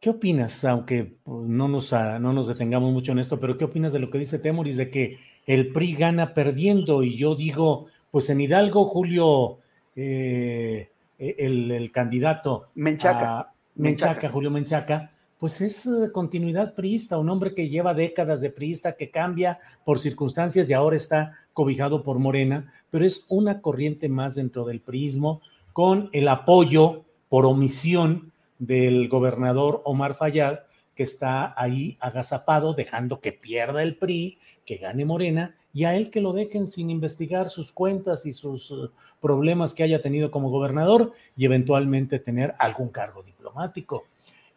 [0.00, 0.64] ¿qué opinas?
[0.64, 4.10] Aunque pues, no nos, no nos detengamos mucho en esto, pero ¿qué opinas de lo
[4.10, 7.02] que dice Temoris de que el PRI gana perdiendo?
[7.02, 9.58] Y yo digo, pues en Hidalgo, Julio,
[9.96, 13.52] eh, el, el, candidato Menchaca.
[13.74, 18.96] Menchaca, Julio Menchaca, pues es eh, continuidad priista, un hombre que lleva décadas de priista,
[18.96, 24.34] que cambia por circunstancias y ahora está cobijado por Morena, pero es una corriente más
[24.34, 25.40] dentro del priismo,
[25.72, 30.60] con el apoyo por omisión del gobernador Omar Fayad,
[30.96, 36.10] que está ahí agazapado, dejando que pierda el PRI, que gane Morena, y a él
[36.10, 40.50] que lo dejen sin investigar sus cuentas y sus eh, problemas que haya tenido como
[40.50, 44.06] gobernador y eventualmente tener algún cargo diplomático.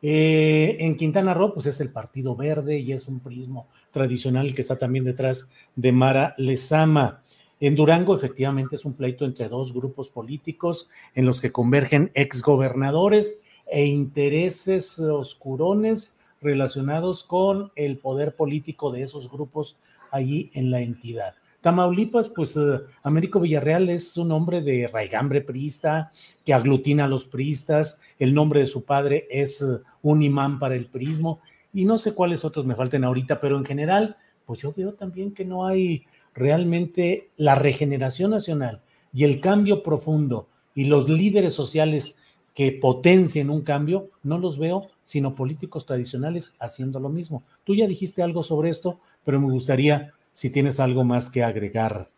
[0.02, 4.62] Eh, en Quintana Roo, pues es el Partido Verde y es un prismo tradicional que
[4.62, 7.22] está también detrás de Mara Lezama.
[7.60, 13.44] En Durango, efectivamente, es un pleito entre dos grupos políticos en los que convergen exgobernadores
[13.68, 19.78] e intereses oscurones relacionados con el poder político de esos grupos
[20.10, 21.36] allí en la entidad.
[21.62, 26.12] Tamaulipas, pues eh, Américo Villarreal es un hombre de raigambre priista
[26.44, 28.00] que aglutina a los priistas.
[28.18, 29.66] El nombre de su padre es eh,
[30.02, 31.40] un imán para el prismo
[31.72, 35.34] y no sé cuáles otros me falten ahorita, pero en general, pues yo veo también
[35.34, 38.82] que no hay realmente la regeneración nacional
[39.14, 42.18] y el cambio profundo y los líderes sociales
[42.56, 47.44] que potencien un cambio, no los veo, sino políticos tradicionales haciendo lo mismo.
[47.64, 52.10] Tú ya dijiste algo sobre esto, pero me gustaría si tienes algo más que agregar,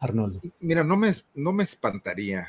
[0.00, 0.40] Arnoldo.
[0.60, 2.48] Mira, no me, no me espantaría.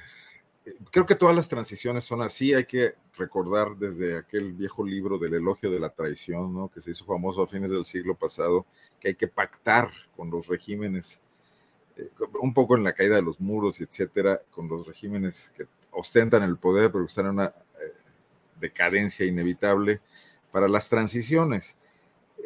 [0.91, 2.54] Creo que todas las transiciones son así.
[2.54, 6.69] Hay que recordar desde aquel viejo libro del elogio de la traición, ¿no?
[6.69, 8.65] que se hizo famoso a fines del siglo pasado,
[8.99, 11.21] que hay que pactar con los regímenes,
[11.97, 12.10] eh,
[12.41, 16.58] un poco en la caída de los muros, etcétera, con los regímenes que ostentan el
[16.58, 17.93] poder, pero que están en una eh,
[18.60, 20.02] decadencia inevitable
[20.52, 21.76] para las transiciones.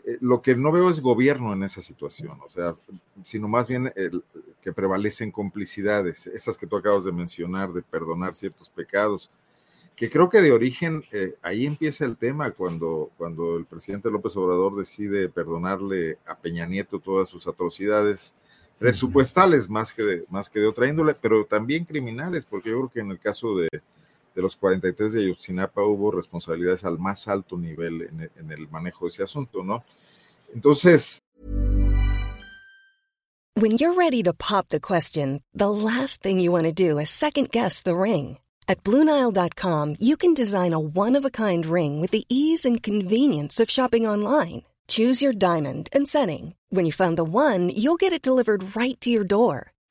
[0.05, 2.75] Eh, lo que no veo es gobierno en esa situación, o sea,
[3.23, 3.91] sino más bien
[4.61, 9.29] que prevalecen complicidades, estas que tú acabas de mencionar, de perdonar ciertos pecados,
[9.97, 14.37] que creo que de origen, eh, ahí empieza el tema cuando, cuando el presidente López
[14.37, 18.35] Obrador decide perdonarle a Peña Nieto todas sus atrocidades
[18.77, 22.89] presupuestales más que de, más que de otra índole, pero también criminales, porque yo creo
[22.89, 23.69] que en el caso de,
[24.37, 29.05] de los 43 de Ayotzinapa hubo responsabilidades al más alto nivel en, en el manejo
[29.05, 29.83] de ese asunto, ¿no?
[30.53, 31.19] Entonces.
[33.55, 37.09] When you're ready to pop the question, the last thing you want to do is
[37.09, 38.37] second guess the ring.
[38.67, 42.83] At Bluenile.com, you can design a one of a kind ring with the ease and
[42.83, 44.61] convenience of shopping online.
[44.87, 46.53] Choose your diamond and setting.
[46.69, 49.71] When you find the one, you'll get it delivered right to your door.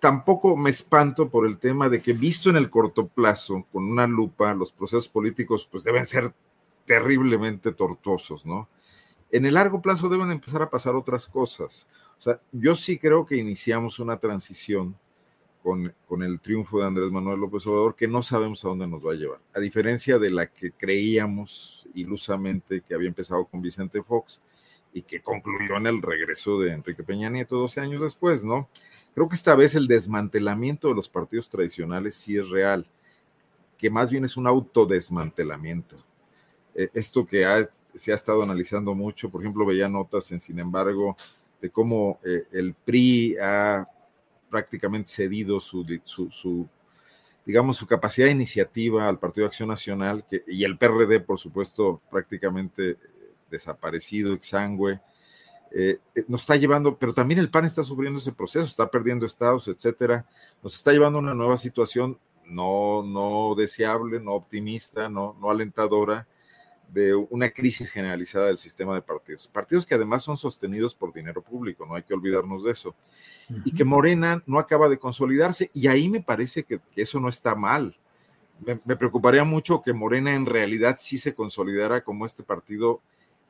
[0.00, 4.06] Tampoco me espanto por el tema de que visto en el corto plazo, con una
[4.06, 6.32] lupa, los procesos políticos pues deben ser
[6.84, 8.68] terriblemente tortuosos, ¿no?
[9.30, 11.86] En el largo plazo deben empezar a pasar otras cosas.
[12.18, 14.96] O sea, yo sí creo que iniciamos una transición
[15.62, 19.06] con, con, el triunfo de Andrés Manuel López Obrador que no sabemos a dónde nos
[19.06, 19.40] va a llevar.
[19.54, 24.40] A diferencia de la que creíamos ilusamente que había empezado con Vicente Fox
[24.94, 28.68] y que concluyó en el regreso de Enrique Peña Nieto 12 años después, ¿no?
[29.14, 32.86] Creo que esta vez el desmantelamiento de los partidos tradicionales sí es real,
[33.76, 35.96] que más bien es un autodesmantelamiento.
[36.74, 37.44] Eh, esto que
[37.94, 41.16] se ha estado analizando mucho, por ejemplo, veía notas en, sin embargo,
[41.60, 43.88] de cómo eh, el PRI ha
[44.48, 46.68] prácticamente cedido su, su,
[47.44, 51.38] digamos, su capacidad de iniciativa al Partido de Acción Nacional que, y el PRD, por
[51.38, 52.96] supuesto, prácticamente
[53.50, 55.00] desaparecido, exangüe.
[55.70, 59.26] Eh, eh, nos está llevando, pero también el PAN está sufriendo ese proceso, está perdiendo
[59.26, 60.26] estados, etcétera.
[60.62, 66.26] Nos está llevando a una nueva situación no, no deseable, no optimista, no, no alentadora,
[66.92, 69.46] de una crisis generalizada del sistema de partidos.
[69.46, 72.94] Partidos que además son sostenidos por dinero público, no hay que olvidarnos de eso.
[73.64, 77.54] Y que Morena no acaba de consolidarse, y ahí me parece que, eso no está
[77.54, 77.98] mal.
[78.60, 83.02] Me, me, preocuparía mucho que Morena en realidad sí se consolidara como este partido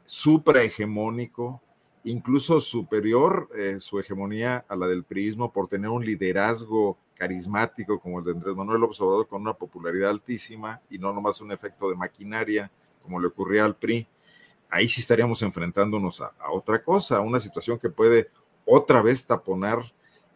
[0.05, 1.63] suprahegemónico,
[2.11, 8.21] incluso superior eh, su hegemonía a la del priismo por tener un liderazgo carismático como
[8.21, 11.97] el de Andrés Manuel López con una popularidad altísima y no nomás un efecto de
[11.97, 12.71] maquinaria
[13.03, 14.07] como le ocurría al PRI,
[14.69, 18.29] ahí sí estaríamos enfrentándonos a, otra cosa, a una situación que puede
[18.65, 19.81] otra vez taponar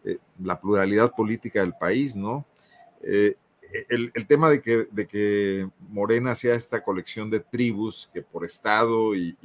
[0.03, 2.45] eh, la pluralidad política del país, ¿no?
[3.03, 3.35] Eh,
[3.89, 9.15] el, tema de que, de que Morena sea esta colección de tribus que por estado
[9.15, 9.35] y,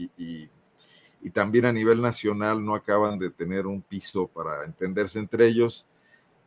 [1.30, 5.86] también a nivel nacional no acaban de tener un piso para entenderse entre ellos,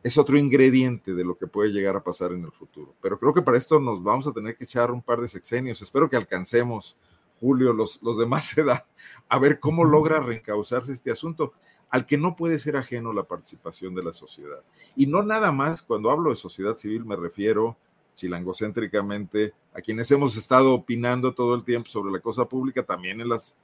[0.04, 2.96] es otro ingrediente de lo que puede llegar a pasar en el futuro.
[3.02, 5.82] Pero creo que para esto nos vamos a tener que echar un par de sexenios.
[5.82, 6.98] Espero que alcancemos,
[7.40, 8.86] Julio, los, los demás edad,
[9.30, 11.54] a ver cómo logra reencauzarse este asunto
[11.90, 14.64] al que no puede ser ajeno la participación de la sociedad.
[14.96, 17.78] Y no nada más, cuando hablo de sociedad civil me refiero
[18.16, 23.30] chilangocéntricamente a quienes hemos estado opinando todo el tiempo sobre la cosa pública, también en
[23.30, 23.58] las,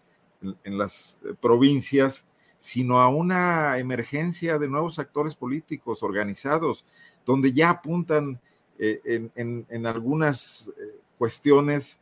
[0.64, 6.86] en, las eh, provincias, sino a una emergencia de nuevos actores políticos organizados,
[7.26, 8.40] donde ya apuntan
[8.80, 12.00] eh, en, algunas eh, cuestiones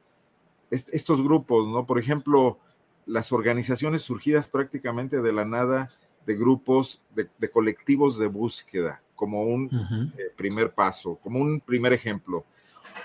[0.69, 1.85] estos grupos, ¿no?
[1.85, 2.59] Por ejemplo,
[3.05, 5.89] las organizaciones surgidas prácticamente de la nada
[6.25, 9.69] de grupos, de, colectivos de búsqueda, como un
[10.17, 12.43] eh, primer paso, como un primer ejemplo.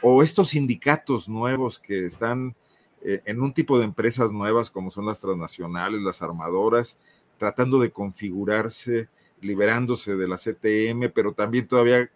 [0.03, 2.57] O estos sindicatos nuevos que están
[3.03, 6.99] eh, en un tipo de empresas nuevas, como son las transnacionales, las armadoras,
[7.39, 9.09] tratando de configurarse,
[9.41, 12.11] liberándose de la CTM, pero también todavía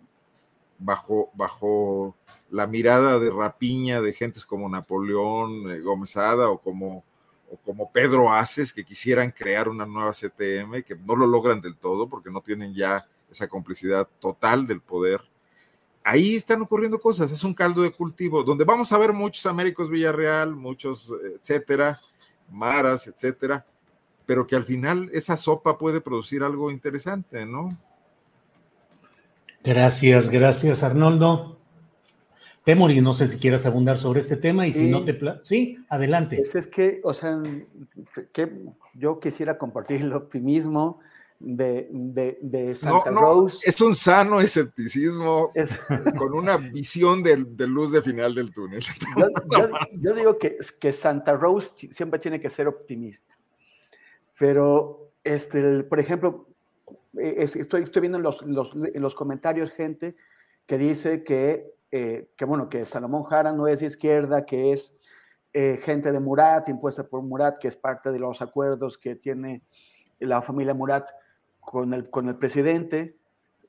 [0.79, 2.14] bajo, bajo
[2.51, 7.05] la mirada de rapiña de gentes como Napoleón eh, o como
[7.64, 12.09] como Pedro Aces, que quisieran crear una nueva CTM, que no lo logran del todo
[12.09, 15.20] porque no tienen ya esa complicidad total del poder.
[16.07, 19.88] Ahí están ocurriendo cosas, es un caldo de cultivo, donde vamos a ver muchos Américos
[19.88, 21.99] Villarreal, muchos, etcétera,
[22.51, 23.64] Maras, etcétera,
[24.27, 27.71] pero que al final esa sopa puede producir algo interesante, ¿no?
[29.62, 31.59] Gracias, gracias Arnoldo.
[32.64, 35.19] Temori, no sé si quieras abundar sobre este tema y si no te...
[35.43, 36.37] Sí, adelante.
[36.37, 37.43] Pues es que, o sea,
[38.33, 38.53] que
[38.95, 41.01] yo quisiera compartir el optimismo
[41.38, 43.59] de, de, Santa Rose.
[43.68, 45.51] Es un sano escepticismo
[46.18, 48.83] con una visión de, luz de final del túnel.
[50.01, 53.37] Yo, digo que, que Santa Rose siempre tiene que ser optimista.
[54.38, 56.49] Pero, este, por ejemplo,
[57.18, 60.16] e, estoy, estoy viendo en los, los comentarios gente
[60.66, 64.92] que dice que eh, que bueno, que Salomón Jara no es de izquierda, que es
[65.53, 69.62] eh, gente de Murat, impuesta por Murat, que es parte de los acuerdos que tiene
[70.18, 71.09] la familia Murat
[71.64, 73.16] con el, con el presidente.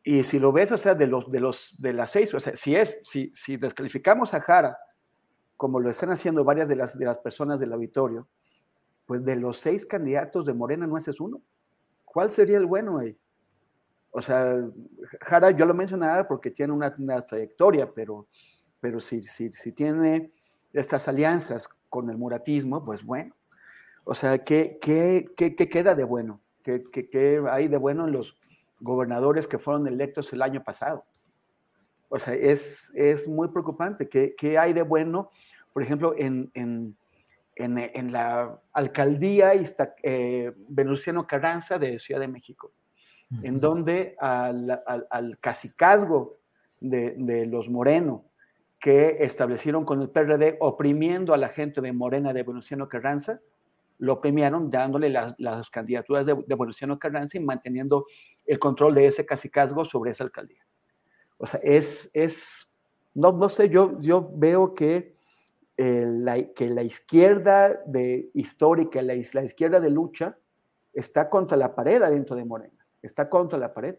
[0.03, 2.55] Y si lo ves, o sea, de, los, de, los, de las seis, o sea,
[2.55, 4.77] si, es, si, si descalificamos a Jara,
[5.58, 8.27] como lo están haciendo varias de las, de las personas del auditorio,
[9.05, 11.41] pues de los seis candidatos de Morena no ese es uno.
[12.03, 13.17] ¿Cuál sería el bueno ahí?
[14.11, 14.65] O sea,
[15.22, 18.28] Jara yo lo mencionaba porque tiene una, trayectoria, pero,
[18.80, 20.32] pero si, si, si, tiene
[20.72, 23.36] estas alianzas con el muratismo, pues bueno.
[24.05, 26.41] O sea, ¿qué, qué, qué, qué queda de bueno?
[26.66, 28.36] ¿Qué, ¿Qué, hay de bueno en los
[28.80, 31.05] gobernadores que fueron electos el año pasado?
[32.09, 34.09] O sea, es, es muy preocupante.
[34.09, 35.30] ¿Qué, ¿Qué, hay de bueno,
[35.74, 36.97] por ejemplo, en, en,
[37.55, 39.51] en, en la alcaldía
[40.01, 42.72] eh, Venustiano Carranza de Ciudad de México?
[43.41, 46.38] en donde al, al, cacicazgo
[46.80, 48.26] de, los Moreno,
[48.80, 53.39] que establecieron con el PRD, oprimiendo a la gente de Morena de Venustiano Carranza,
[53.98, 58.06] lo premiaron dándole las candidaturas de, de Venustiano Carranza y manteniendo
[58.46, 60.66] el control de ese casicazgo sobre esa alcaldía.
[61.38, 62.70] O sea, es, es
[63.14, 65.16] no, no sé, yo, yo veo que,
[65.78, 70.38] eh, la, que la izquierda de histórica, la, la izquierda de lucha,
[70.93, 73.98] está contra la pared adentro de Morena, está contra la pared.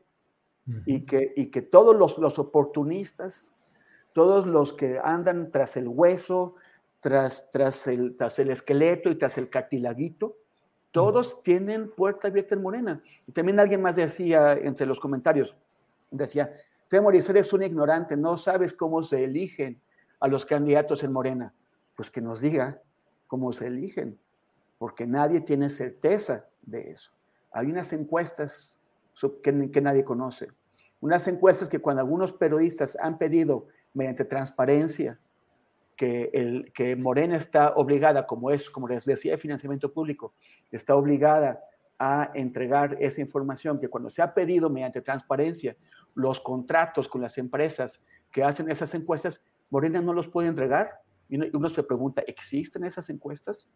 [0.85, 3.53] y, que, y que todos los, los oportunistas,
[4.13, 6.57] todos los que andan tras el hueso,
[7.07, 10.39] tras, tras, el, tras el esqueleto y tras el cartilaguito,
[10.91, 13.01] todos tienen puerta abierta en Morena.
[13.29, 15.55] Y también alguien más decía entre los comentarios,
[16.11, 16.53] decía,
[16.89, 19.81] Femoris, eres un ignorante, no sabes cómo se eligen
[20.19, 21.55] a los candidatos en Morena.
[21.95, 22.83] Pues que nos diga
[23.29, 24.19] cómo se eligen,
[24.77, 27.13] porque nadie tiene certeza de eso.
[27.53, 28.81] Hay unas encuestas
[29.45, 30.49] que, que nadie conoce,
[31.01, 35.21] unas encuestas que cuando algunos periodistas han pedido mediante transparencia
[35.97, 40.35] que, el, que Morena está obligada, como es, como les decía, el financiamiento público,
[40.71, 41.61] está obligada
[41.99, 45.77] a entregar esa información que cuando se ha pedido mediante transparencia
[46.15, 51.01] los contratos con las empresas que hacen esas encuestas, Morena no los puede entregar.
[51.29, 53.67] Y uno, se pregunta, ¿existen esas encuestas?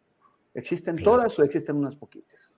[0.55, 2.53] ¿Existen todas o existen unas poquitas?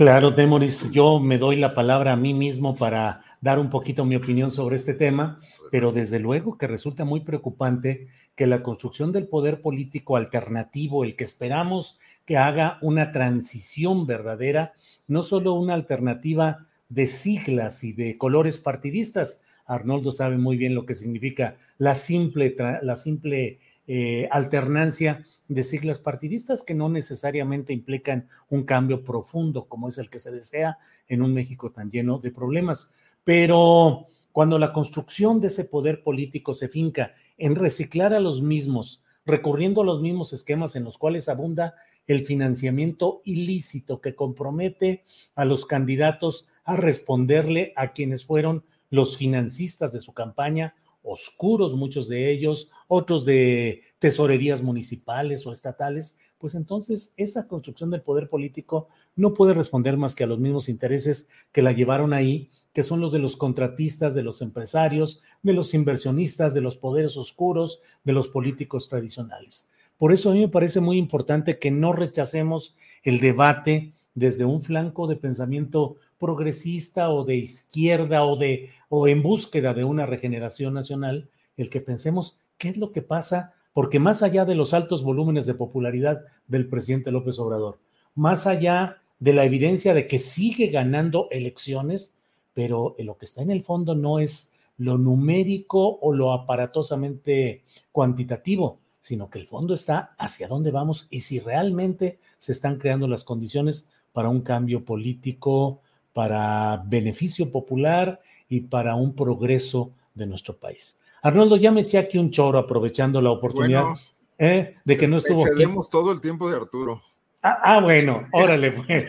[0.00, 4.16] Claro, Demoris, yo me doy la palabra a mí mismo para dar un poquito mi
[4.16, 5.38] opinión sobre este tema,
[5.70, 11.16] pero desde luego que resulta muy preocupante que la construcción del poder político alternativo, el
[11.16, 14.72] que esperamos que haga una transición verdadera,
[15.06, 19.42] no solo una alternativa de siglas y de colores partidistas.
[19.66, 23.58] Arnoldo sabe muy bien lo que significa la simple, la simple
[23.92, 30.08] eh, alternancia de siglas partidistas que no necesariamente implican un cambio profundo como es el
[30.08, 30.78] que se desea
[31.08, 32.94] en un México tan lleno de problemas.
[33.24, 39.02] Pero cuando la construcción de ese poder político se finca en reciclar a los mismos,
[39.26, 41.74] recurriendo a los mismos esquemas en los cuales abunda
[42.06, 45.02] el financiamiento ilícito que compromete
[45.34, 52.08] a los candidatos a responderle a quienes fueron los financistas de su campaña, oscuros muchos
[52.08, 58.88] de ellos, otros de tesorerías municipales o estatales, pues entonces esa construcción del poder político
[59.14, 63.00] no puede responder más que a los mismos intereses que la llevaron ahí, que son
[63.00, 68.12] los de los contratistas, de los empresarios, de los inversionistas, de los poderes oscuros, de
[68.12, 69.70] los políticos tradicionales.
[69.96, 72.74] Por eso a mí me parece muy importante que no rechacemos
[73.04, 79.22] el debate desde un flanco de pensamiento progresista o de izquierda o de o en
[79.22, 84.22] búsqueda de una regeneración nacional, el que pensemos qué es lo que pasa, porque más
[84.22, 87.80] allá de los altos volúmenes de popularidad del presidente López Obrador,
[88.14, 92.14] más allá de la evidencia de que sigue ganando elecciones,
[92.54, 98.78] pero lo que está en el fondo no es lo numérico o lo aparatosamente cuantitativo,
[99.00, 103.24] sino que el fondo está hacia dónde vamos y si realmente se están creando las
[103.24, 105.80] condiciones para un cambio político
[106.12, 110.98] para beneficio popular y para un progreso de nuestro país.
[111.22, 113.94] Arnoldo, ya me eché aquí un choro aprovechando la oportunidad
[114.38, 114.76] ¿eh?
[114.84, 117.02] de que no estuvo Cedemos todo el tiempo de Arturo.
[117.42, 119.04] Ah, ah bueno, órale pues.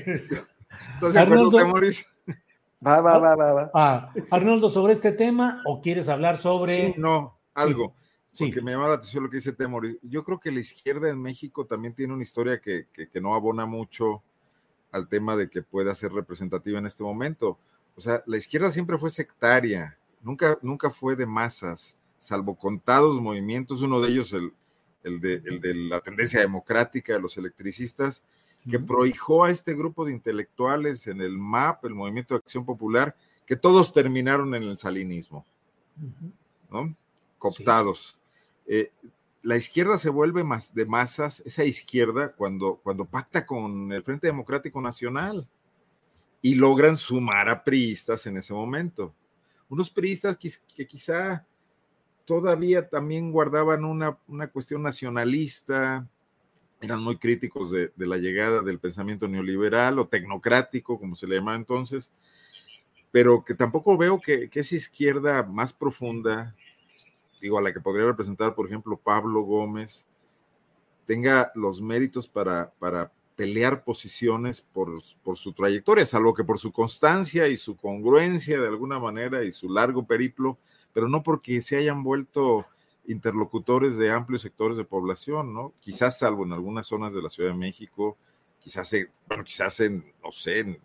[0.93, 1.57] Entonces, Arnoldo,
[2.83, 3.71] Va, va, va, va, va.
[3.75, 6.75] Ah, Arnoldo, ¿sobre este tema o quieres hablar sobre...?
[6.75, 7.93] Sí, no, algo.
[8.31, 8.45] Sí.
[8.45, 9.97] Porque me llama la atención lo que dice Temoris.
[10.01, 13.35] Yo creo que la izquierda en México también tiene una historia que, que, que no
[13.35, 14.23] abona mucho
[14.91, 17.59] al tema de que pueda ser representativa en este momento.
[17.95, 23.81] O sea, la izquierda siempre fue sectaria, nunca, nunca fue de masas, salvo contados movimientos,
[23.81, 24.53] uno de ellos el,
[25.03, 28.23] el, de, el de, la tendencia democrática de los electricistas,
[28.69, 33.15] que prohijó a este grupo de intelectuales en el MAP, el Movimiento de Acción Popular,
[33.47, 35.47] que todos terminaron en el salinismo,
[36.69, 36.95] ¿no?
[37.39, 38.19] Cooptados.
[38.67, 38.73] Sí.
[38.75, 38.91] Eh,
[39.41, 44.27] la izquierda se vuelve más de masas, esa izquierda, cuando, cuando pacta con el Frente
[44.27, 45.47] Democrático Nacional
[46.43, 49.11] y logran sumar a priistas en ese momento.
[49.69, 51.47] Unos priistas que, que quizá
[52.31, 56.07] todavía también guardaban una, una, cuestión nacionalista,
[56.79, 61.57] eran muy críticos de, la llegada del pensamiento neoliberal o tecnocrático, como se le llama
[61.57, 62.09] entonces,
[63.11, 66.55] pero que tampoco veo que, que esa izquierda más profunda,
[67.41, 70.05] digo, a la que podría representar, por ejemplo, Pablo Gómez,
[71.05, 76.71] tenga los méritos para, para pelear posiciones por, por, su trayectoria, salvo que por su
[76.71, 80.57] constancia y su congruencia de alguna manera y su largo periplo,
[80.93, 82.65] pero no porque se hayan vuelto
[83.07, 85.73] interlocutores de amplios sectores de población, ¿no?
[85.79, 88.17] Quizás salvo en algunas zonas de la Ciudad de México,
[88.59, 90.79] quizás, en, bueno, quizás en, no sé, en,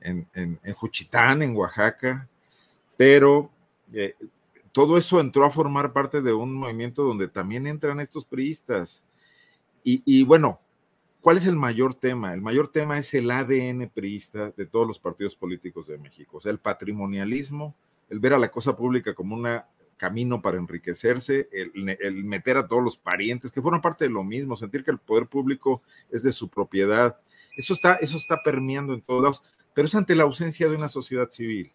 [0.00, 2.28] en, en, en Juchitán, en Oaxaca,
[2.96, 3.50] pero
[3.92, 4.14] eh,
[4.72, 9.02] todo eso entró a formar parte de un movimiento donde también entran estos priistas.
[9.82, 10.60] Y, y bueno,
[11.20, 12.34] ¿cuál es el mayor tema?
[12.34, 16.58] El mayor tema es el ADN priista de todos los partidos políticos de México, el
[16.58, 17.74] patrimonialismo,
[18.08, 19.46] el ver a la cosa pública como un
[19.96, 24.56] camino para enriquecerse, el, meter a todos los parientes que fueron parte de lo mismo,
[24.56, 27.18] sentir que el poder público es de su propiedad.
[27.56, 29.42] Eso está, eso está permeando en todos lados,
[29.74, 31.72] pero es ante la ausencia de una sociedad civil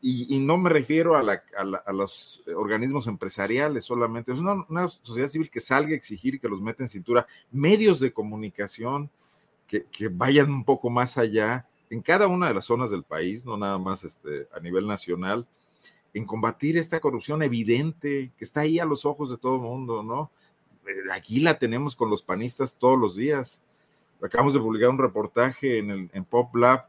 [0.00, 5.92] y, no me refiero a, los organismos empresariales solamente, es una, sociedad civil que salga
[5.92, 9.10] a exigir que los meta en cintura, medios de comunicación
[9.66, 13.56] que, vayan un poco más allá en cada una de las zonas del país, no
[13.56, 15.46] nada más este, a nivel nacional,
[16.14, 20.02] en combatir esta corrupción evidente que está ahí a los ojos de todo el mundo,
[20.02, 20.30] ¿no?
[20.86, 23.62] Eh, aquí la tenemos con los panistas todos los días.
[24.22, 26.86] Acabamos de publicar un reportaje en, el, Pop Lab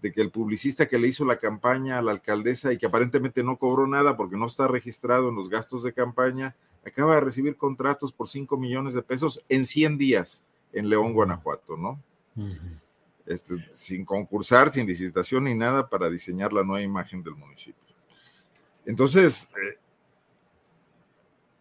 [0.00, 3.42] de que el publicista que le hizo la campaña a la alcaldesa y que aparentemente
[3.42, 6.54] no cobró nada porque no está registrado en los gastos de campaña,
[6.86, 11.76] acaba de recibir contratos por 5 millones de pesos en 100 días en León, Guanajuato,
[11.76, 12.00] ¿no?
[13.28, 17.94] Este, sin concursar, sin licitación ni nada para diseñar la nueva imagen del municipio.
[18.86, 19.78] Entonces, eh,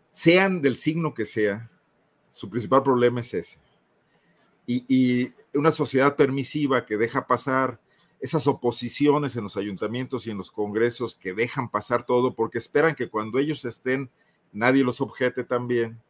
[0.09, 1.69] sean del signo que sea,
[2.31, 3.59] su principal problema es ese.
[4.65, 7.79] Y, y una sociedad permisiva que deja pasar
[8.19, 12.95] esas oposiciones en los ayuntamientos y en los congresos que dejan pasar todo porque esperan
[12.95, 14.09] que cuando ellos estén
[14.51, 16.01] nadie los objete también.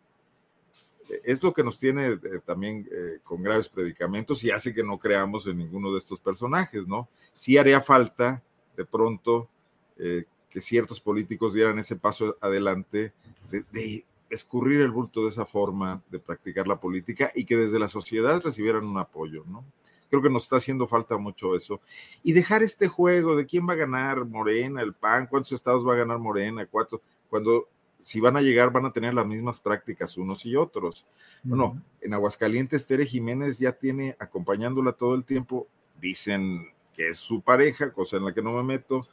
[1.10, 4.84] E, es lo que nos tiene eh, también eh, con graves predicamentos y hace que
[4.84, 7.08] no creamos en ninguno de estos personajes, ¿no?
[7.34, 8.42] Sí haría falta
[8.76, 9.50] de pronto
[9.98, 13.14] eh, que ciertos políticos dieran ese paso adelante
[13.50, 17.80] de, de escurrir el bulto de esa forma de practicar la política y que desde
[17.80, 19.64] la sociedad recibieran un apoyo, ¿no?
[20.10, 21.82] Creo que nos está haciendo falta mucho eso.
[22.24, 25.94] Y dejar este juego de quién va a ganar Morena, el PAN, cuántos estados va
[25.94, 27.68] a ganar Morena, cuatro, cuando
[28.08, 31.06] si van a llegar van a tener las mismas prácticas unos y otros.
[31.44, 35.68] Bueno, en Aguascalientes Tere Jiménez ya tiene acompañándola todo el tiempo,
[36.00, 39.06] dicen que es su pareja, cosa en la que no me meto,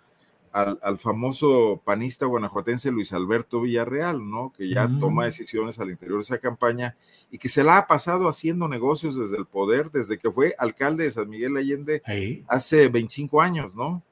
[0.53, 4.53] al, famoso panista guanajuatense Luis Alberto Villarreal, ¿no?
[4.57, 6.97] Que ya toma decisiones al interior de esa campaña
[7.33, 11.03] y que se la ha pasado haciendo negocios desde el poder, desde que fue alcalde
[11.03, 12.01] de San Miguel Allende
[12.47, 14.05] hace 25 años, ¿no?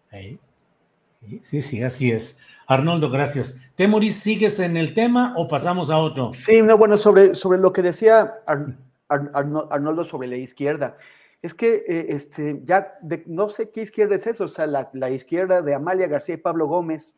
[1.43, 2.41] Sí, sí, así es.
[2.67, 3.61] Arnoldo, gracias.
[3.75, 6.33] Temoris, ¿sigues en el tema o pasamos a otro?
[6.33, 8.35] Sí, no, bueno, sobre, sobre lo que decía
[9.09, 10.97] Arnoldo sobre la izquierda
[11.43, 12.95] es que eh, este, ya
[13.27, 16.69] no sé qué izquierda es eso, o sea, la, izquierda de Amalia García y Pablo
[16.69, 17.17] Gómez,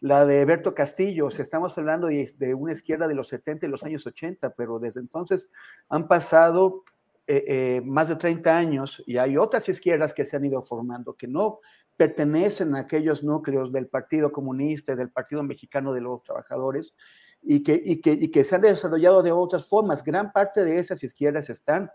[0.00, 3.68] la de Berto Castillo, o sea, estamos hablando de, una izquierda de los 70 y
[3.70, 5.48] los años 80, pero desde entonces
[5.88, 6.84] han pasado
[7.26, 11.14] eh, eh, más de 30 años y hay otras izquierdas que se han ido formando,
[11.14, 11.60] que no
[12.02, 16.96] pertenecen a aquellos núcleos del Partido Comunista, del Partido Mexicano de los Trabajadores,
[17.40, 20.02] y que, y que, y que se han desarrollado de otras formas.
[20.02, 21.92] Gran parte de esas izquierdas están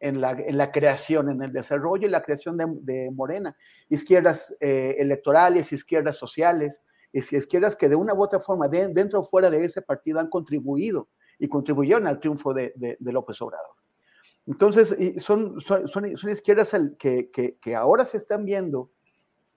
[0.00, 3.54] en la, en la, creación, en el desarrollo y la creación de, Morena.
[3.90, 6.80] Izquierdas eh, electorales, izquierdas sociales,
[7.12, 11.10] izquierdas que de una u otra forma, dentro o fuera de ese partido, han contribuido
[11.38, 13.76] y contribuyeron al triunfo de, de, López Obrador.
[14.46, 18.90] Entonces, son, son, son, izquierdas que, que, que, ahora se están viendo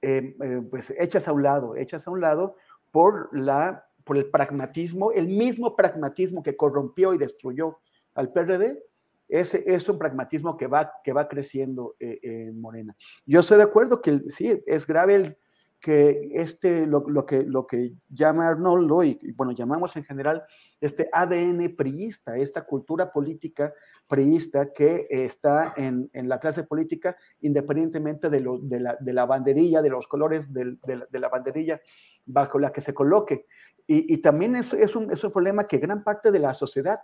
[0.01, 2.55] eh, eh, pues hechas a un lado, hechas a un lado
[2.91, 7.79] por, la, por el pragmatismo, el mismo pragmatismo que corrompió y destruyó
[8.13, 8.83] al PRD,
[9.27, 12.95] ese es un pragmatismo que va, que va creciendo eh, en Morena.
[13.25, 15.37] Yo estoy de acuerdo que sí, es grave el,
[15.79, 20.43] que este, lo, que, lo que llama Arnoldo, y, bueno, llamamos en general
[20.81, 23.73] este ADN priista, esta cultura política
[24.07, 30.07] priista que está en, la clase política, independientemente de, lo, de, la, banderilla, de los
[30.07, 30.77] colores de,
[31.11, 31.79] la banderilla
[32.25, 33.45] bajo la que se coloque.
[33.85, 36.99] Y, también es, es, un, es un problema que gran parte de la sociedad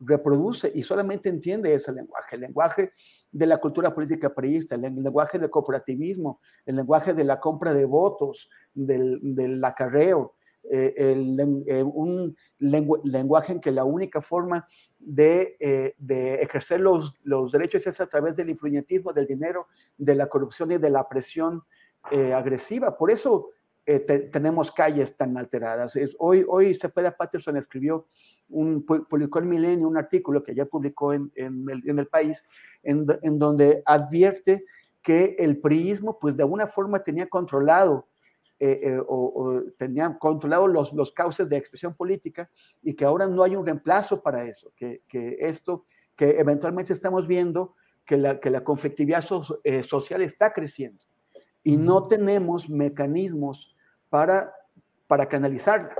[0.00, 2.92] reproduce y solamente entiende ese lenguaje, el lenguaje
[3.30, 7.84] de la cultura política priista, el lenguaje del cooperativismo, el lenguaje de la compra de
[7.84, 10.34] votos, del, acarreo,
[10.70, 10.94] eh,
[11.68, 14.66] eh, un lenguaje en que la única forma
[14.98, 15.94] de, eh,
[16.40, 20.78] ejercer los, los, derechos es a través del influyentismo, del dinero, de la corrupción y
[20.78, 21.62] de la presión
[22.34, 22.96] agresiva.
[22.96, 23.50] Por eso
[23.88, 25.94] eh, tenemos calles tan alteradas.
[25.94, 28.06] Es, hoy, hoy Cepeda Patterson escribió,
[28.48, 32.44] un, publicó en Milenio un artículo que ya publicó en, en, el, en el, país,
[32.82, 34.64] en, en, donde advierte
[35.02, 38.08] que el priismo, pues de alguna forma tenía controlado
[38.58, 42.50] eh, eh, o, tenía controlado los, los cauces de expresión política
[42.82, 45.84] y que ahora no hay un reemplazo para eso, que, que esto,
[46.16, 47.74] que eventualmente estamos viendo
[48.04, 51.04] que la, que la conflictividad social está creciendo
[51.62, 53.75] y no tenemos mecanismos
[54.08, 54.52] para,
[55.06, 55.94] para canalizarla.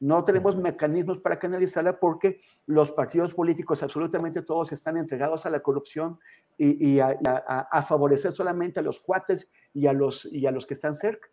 [0.00, 5.60] No tenemos mecanismos para canalizarla porque los partidos políticos, absolutamente todos, están entregados a la
[5.60, 6.20] corrupción
[6.56, 10.94] y, a, favorecer solamente a los cuates y a los, y a los que están
[10.94, 11.28] cerca.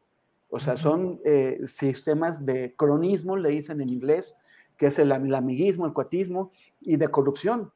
[0.49, 4.35] O sea, son eh, sistemas de cronismo, le dicen en inglés,
[4.77, 6.51] que es el, amiguismo, el cuatismo
[6.81, 7.71] y de corrupción.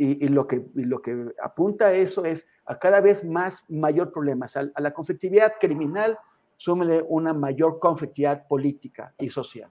[0.00, 4.56] Y, lo, que, lo que apunta a eso es a cada vez más mayor problemas.
[4.56, 6.16] A, a la conflictividad criminal,
[6.58, 9.70] súmele una mayor conflictividad política y social.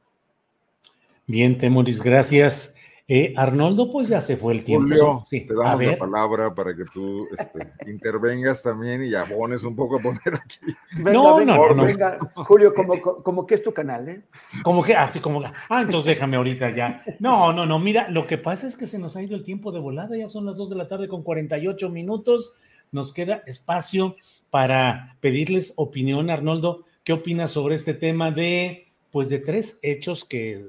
[1.27, 2.73] Bien, Temoris, gracias.
[3.09, 4.87] Eh, Arnoldo, pues ya se fue el tiempo.
[4.89, 9.97] Julio, te damos la palabra para que tú este, intervengas también y abones un poco
[9.97, 10.75] a poner aquí.
[10.97, 14.23] no, no, no, venga, Julio, como, como que es tu canal, ¿eh?
[14.61, 17.01] Como que, así como, ah, entonces déjame ahorita ya.
[17.19, 19.71] No, no, no, mira, lo que pasa es que se nos ha ido el tiempo
[19.71, 22.55] de volada, ya son las 2 de la tarde con 48 minutos,
[22.91, 24.17] nos queda espacio
[24.49, 30.67] para pedirles opinión, Arnoldo, ¿qué opinas sobre este tema de, pues, de tres hechos que...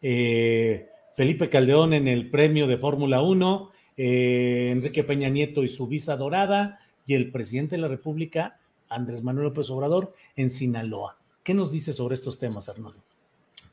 [0.00, 5.86] Eh, Felipe Caldeón en el premio de Fórmula 1, eh, Enrique Peña Nieto y su
[5.86, 11.18] visa dorada, y el presidente de la República, Andrés Manuel López Obrador, en Sinaloa.
[11.42, 13.02] ¿Qué nos dice sobre estos temas, Arnoldo?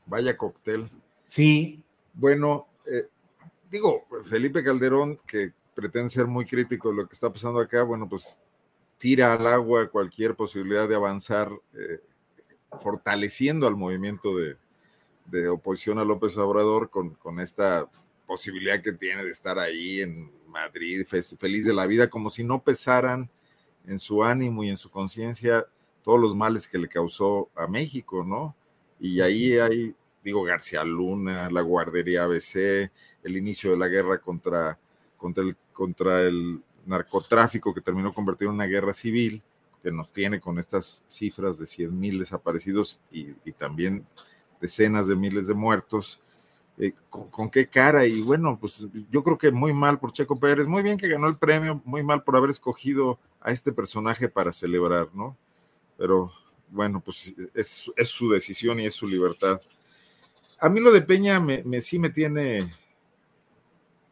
[0.06, 0.90] Vaya cóctel.
[1.26, 1.82] Sí.
[2.12, 3.06] Bueno, eh,
[3.70, 8.08] digo, Felipe Calderón, que pretende ser muy crítico de lo que está pasando acá, bueno,
[8.08, 8.38] pues
[9.00, 12.00] tira al agua cualquier posibilidad de avanzar, eh,
[12.78, 14.58] fortaleciendo al movimiento de,
[15.24, 17.88] de oposición a López Obrador con, con esta
[18.26, 22.62] posibilidad que tiene de estar ahí en Madrid, feliz de la vida, como si no
[22.62, 23.30] pesaran
[23.86, 25.66] en su ánimo y en su conciencia
[26.04, 28.54] todos los males que le causó a México, ¿no?
[28.98, 32.90] Y ahí hay, digo, García Luna, la guardería ABC,
[33.24, 34.78] el inicio de la guerra contra,
[35.16, 39.42] contra, el, contra el narcotráfico que terminó convertido en una guerra civil,
[39.82, 44.06] que nos tiene con estas cifras de 100 mil desaparecidos y, también
[44.60, 46.20] decenas de miles de muertos.
[46.78, 48.06] Eh, con, qué cara?
[48.06, 51.28] Y bueno, pues yo creo que muy mal por Checo Pérez, muy bien que ganó
[51.28, 55.36] el premio, muy mal por haber escogido a este personaje para celebrar, ¿no?
[55.96, 56.32] Pero
[56.70, 59.60] bueno, pues es, su decisión y es su libertad.
[60.58, 62.70] A mí lo de Peña me, sí me tiene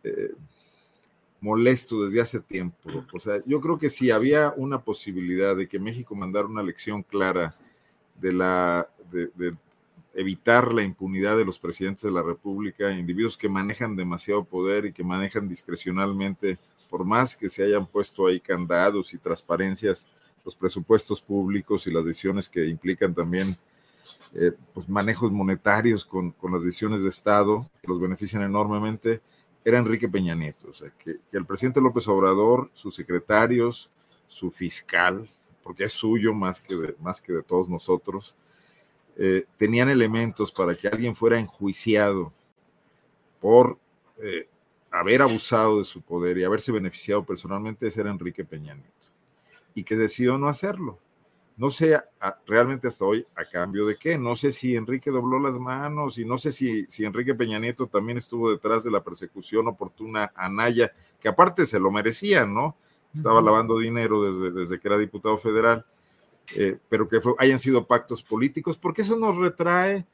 [0.02, 0.32] eh,
[1.40, 3.04] molesto desde hace tiempo.
[3.12, 7.02] O sea, yo creo que si había una posibilidad de que México mandara una lección
[7.02, 7.54] clara
[8.20, 9.54] de la, de,
[10.14, 14.92] evitar la impunidad de los presidentes de la República, individuos que manejan demasiado poder y
[14.92, 16.58] que manejan discrecionalmente,
[16.90, 20.06] por más que se hayan puesto ahí candados y transparencias,
[20.44, 23.56] los presupuestos públicos y las decisiones que implican también
[24.34, 29.20] eh, pues manejos monetarios con, las decisiones de Estado, que los benefician enormemente,
[29.64, 30.68] era Enrique Peña Nieto.
[30.70, 33.90] O sea, que, el presidente López Obrador, sus secretarios,
[34.26, 35.28] su fiscal,
[35.62, 38.34] porque es suyo más que más que de todos nosotros,
[39.16, 42.32] eh, tenían elementos para que alguien fuera enjuiciado
[43.40, 43.78] por
[44.18, 44.48] eh,
[44.90, 48.92] haber abusado de su poder y haberse beneficiado personalmente, ese era Enrique Peña Nieto,
[49.74, 50.98] y que decidió no hacerlo.
[51.58, 52.00] No sé
[52.46, 54.16] realmente hasta hoy a cambio de qué.
[54.16, 57.88] No sé si Enrique dobló las manos y no sé si, si Enrique Peña Nieto
[57.88, 62.76] también estuvo detrás de la persecución oportuna a Naya, que aparte se lo merecía, ¿no?
[63.12, 65.84] Estaba lavando dinero desde, desde que era diputado federal
[66.54, 70.06] eh, pero que hayan sido pactos políticos, porque eso nos retrae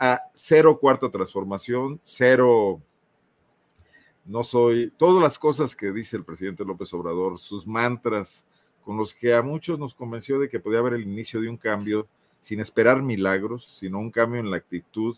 [0.00, 2.80] a cero cuarta transformación, cero,
[4.24, 8.46] no soy, todas las cosas que dice el presidente López Obrador, sus mantras,
[8.84, 11.56] con los que a muchos nos convenció de que podía haber el inicio de un
[11.56, 12.06] cambio
[12.38, 15.16] sin esperar milagros, sino un cambio en la actitud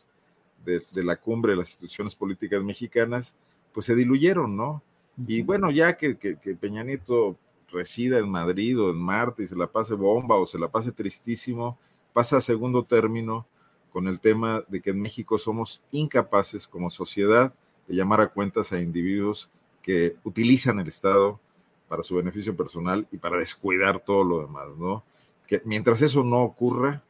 [0.64, 3.34] de, la cumbre de las instituciones políticas mexicanas,
[3.72, 4.82] pues se diluyeron, ¿no?
[5.26, 7.36] Y bueno, ya que, que, que Peña Nieto
[7.70, 10.92] resida en Madrid o en Marte y se la pase bomba o se la pase
[10.92, 11.78] tristísimo,
[12.12, 13.46] pasa a segundo término
[13.90, 17.54] con el tema de que en México somos incapaces como sociedad
[17.86, 19.50] de llamar a cuentas a individuos
[19.82, 21.40] que utilizan el Estado
[21.88, 25.04] para su beneficio personal y para descuidar todo lo demás, ¿no?
[25.46, 27.02] Que mientras eso no ocurra,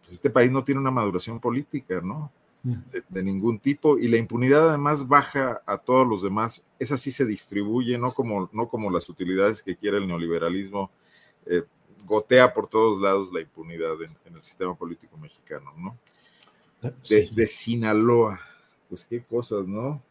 [0.00, 2.30] pues este país no tiene una maduración política, ¿no?
[2.62, 6.62] de, ningún tipo y la impunidad además baja a todos los demás.
[6.78, 10.90] Esa sí se distribuye, no como, no como las utilidades que quiere el neoliberalismo.
[11.46, 11.62] Eh,
[12.04, 15.96] gotea por todos lados la impunidad en, el sistema político mexicano, ¿no?
[16.82, 18.40] Ah, de, Sinaloa,
[18.88, 20.02] pues qué cosas, ¿no?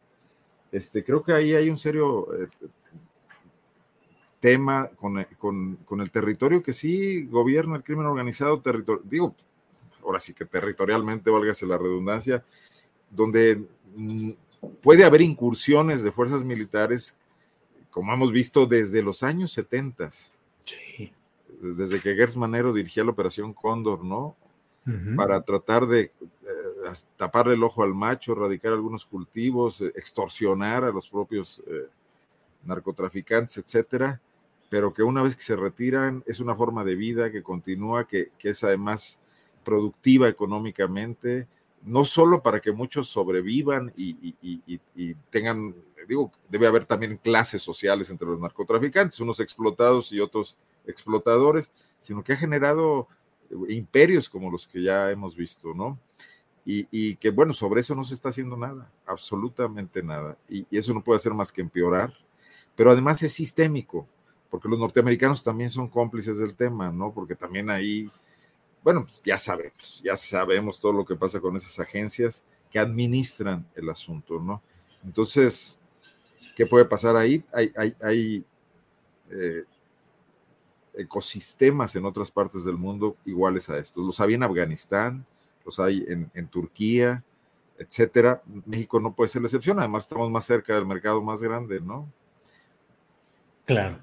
[0.72, 2.48] Este, creo que ahí hay un serio eh,
[4.40, 9.36] tema con, con, con, el territorio que sí gobierna el crimen organizado, territorio, digo,
[10.04, 12.44] ahora sí que territorialmente, válgase la redundancia,
[13.10, 13.64] donde
[13.96, 14.32] mm,
[14.82, 17.16] puede haber incursiones de fuerzas militares,
[17.90, 20.10] como hemos visto desde los años 70.
[20.64, 21.14] Sí.
[21.62, 24.36] Desde que Gers Manero dirigía la Operación Cóndor, ¿no?
[25.16, 26.12] Para tratar de eh,
[27.16, 31.90] taparle el ojo al macho, erradicar algunos cultivos, eh, extorsionar a los propios eh,
[32.64, 34.20] narcotraficantes, etcétera,
[34.70, 38.32] pero que una vez que se retiran es una forma de vida que continúa, que,
[38.42, 39.22] es además
[39.64, 41.48] productiva económicamente,
[41.84, 45.76] no solo para que muchos sobrevivan y, y, tengan,
[46.08, 52.24] digo, debe haber también clases sociales entre los narcotraficantes, unos explotados y otros explotadores, sino
[52.24, 53.08] que ha generado
[53.68, 56.00] imperios como los que ya hemos visto, ¿no?
[56.72, 60.38] Y, que bueno, sobre eso no se está haciendo nada, absolutamente nada.
[60.48, 62.14] Y, eso no puede hacer más que empeorar,
[62.76, 64.08] pero además es sistémico,
[64.50, 67.14] porque los norteamericanos también son cómplices del tema, ¿no?
[67.14, 68.10] Porque también ahí,
[68.84, 73.90] bueno, ya sabemos, ya sabemos todo lo que pasa con esas agencias que administran el
[73.90, 74.62] asunto, ¿no?
[75.04, 75.80] Entonces,
[76.56, 77.44] ¿qué puede pasar ahí?
[77.54, 78.46] Hay, hay, hay
[79.30, 79.64] eh,
[80.94, 84.06] ecosistemas en otras partes del mundo iguales a estos.
[84.06, 85.26] Los había en Afganistán,
[85.66, 87.24] los hay en, Turquía,
[87.78, 88.42] etcétera.
[88.66, 92.12] México no puede ser la excepción, además estamos más cerca del mercado más grande, ¿no?
[93.66, 94.00] Claro.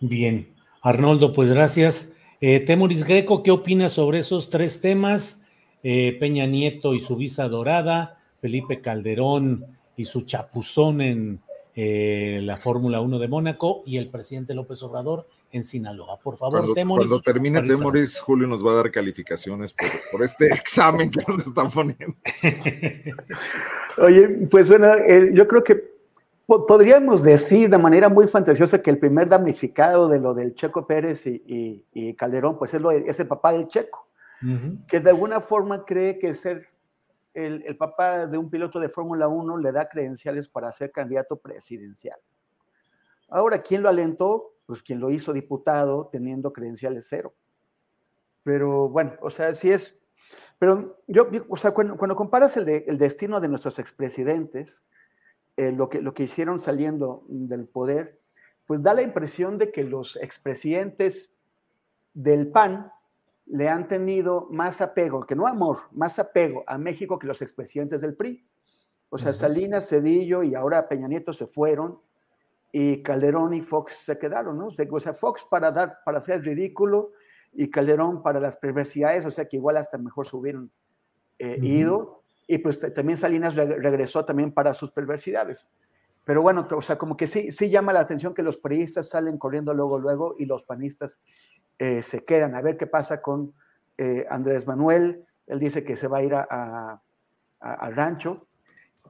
[0.00, 0.54] Bien.
[0.82, 2.16] Arnoldo, pues gracias.
[2.40, 5.42] Eh, Temoris Greco, ¿qué opinas sobre esos tres temas?
[5.82, 9.64] Eh, Peña Nieto y su visa dorada, Felipe Calderón
[9.96, 11.40] y su chapuzón en
[11.74, 16.18] eh, la Fórmula 1 de Mónaco y el presidente López Obrador en Sinaloa.
[16.20, 17.08] Por favor, cuando, Temoris.
[17.08, 19.74] Cuando termine Temoris, Julio nos va a dar calificaciones
[20.12, 22.16] por, este examen que nos están poniendo.
[23.98, 24.88] Oye, pues bueno,
[25.32, 25.97] yo creo que
[26.48, 31.26] podríamos decir de manera muy fantasiosa que el primer damnificado de lo del Checo Pérez
[31.26, 34.08] y, Calderón, pues es, lo, es, el papá del Checo,
[34.88, 36.68] que de alguna forma cree que ser
[37.34, 42.18] el, papá de un piloto de Fórmula 1 le da credenciales para ser candidato presidencial.
[43.28, 44.54] Ahora, ¿quién lo alentó?
[44.64, 47.34] Pues quien lo hizo diputado teniendo credenciales cero.
[48.42, 49.94] Pero bueno, o sea, sí es.
[50.58, 54.82] Pero yo, o sea, cuando, comparas el, el, destino de nuestros expresidentes,
[55.58, 58.20] eh, lo, que, lo que hicieron saliendo del poder,
[58.64, 61.32] pues da la impresión de que los expresidentes
[62.14, 62.92] del PAN
[63.46, 68.00] le han tenido más apego, que no amor, más apego a México que los expresidentes
[68.00, 68.46] del PRI.
[69.08, 71.98] O sea, Salinas, Cedillo y ahora Peña Nieto se fueron
[72.70, 74.68] y Calderón y Fox se quedaron, ¿no?
[74.68, 77.10] O sea, Fox para dar, para hacer ridículo
[77.52, 80.70] y Calderón para las perversidades, o sea que igual hasta mejor se hubieran
[81.40, 82.17] eh, ido.
[82.50, 85.66] Y pues también Salinas regresó también para sus perversidades.
[86.24, 89.38] Pero bueno, o sea, como que sí, sí llama la atención que los priistas salen
[89.38, 91.20] corriendo luego, luego y los panistas
[91.78, 92.54] eh, se quedan.
[92.54, 93.52] A ver qué pasa con
[93.98, 95.24] eh, Andrés Manuel.
[95.46, 97.00] Él dice que se va a ir a,
[97.60, 98.46] rancho,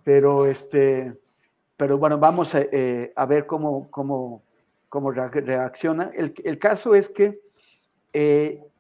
[0.03, 1.13] pero este,
[1.77, 4.43] pero bueno, vamos a, eh, ver cómo, cómo,
[4.89, 6.11] cómo reacciona.
[6.13, 7.41] El, caso es que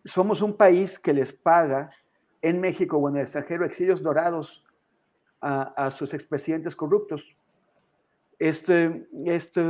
[0.04, 1.90] somos un país que les paga
[2.42, 4.64] en México o en el extranjero exilios dorados
[5.40, 7.36] a, sus expresidentes corruptos.
[8.38, 9.62] Este, este,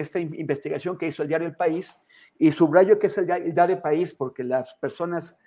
[0.00, 1.94] esta investigación que hizo el diario El País
[2.38, 5.38] y subrayo que es el ya, de país, porque las personas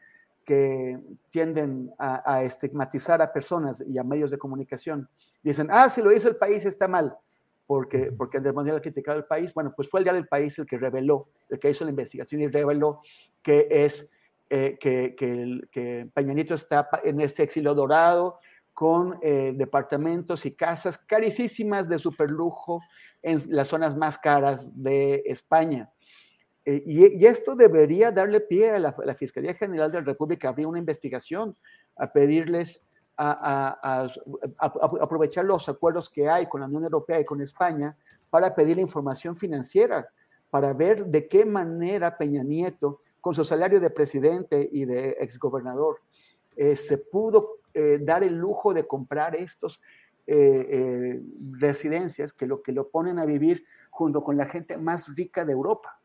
[0.45, 0.97] que
[1.29, 5.09] tienden a, estigmatizar a personas y a medios de comunicación
[5.43, 7.17] dicen, ah, si lo hizo el país está mal,
[7.65, 9.53] porque, porque Andrés Manuel ha criticado el país.
[9.53, 12.41] Bueno, pues fue el diario del país el que reveló, el que hizo la investigación
[12.41, 13.01] y reveló
[13.43, 14.09] que es
[14.49, 15.15] eh, que,
[15.71, 18.39] que, Peña Nieto está en este exilio dorado
[18.73, 22.79] con eh, departamentos y casas carísimas de superlujo
[23.21, 25.89] en las zonas más caras de España.
[26.63, 30.67] Eh, y, esto debería darle pie a la, Fiscalía General de la República a abrir
[30.67, 31.57] una investigación,
[31.95, 32.81] a pedirles
[33.17, 34.09] a,
[35.01, 37.97] aprovechar los acuerdos que hay con la Unión Europea y con España
[38.29, 40.07] para pedir información financiera,
[40.49, 45.99] para ver de qué manera Peña Nieto, con su salario de presidente y de exgobernador,
[46.55, 49.81] eh, se pudo eh, dar el lujo de comprar estos
[51.53, 55.53] residencias que lo que lo ponen a vivir junto con la gente más rica de
[55.53, 55.97] Europa.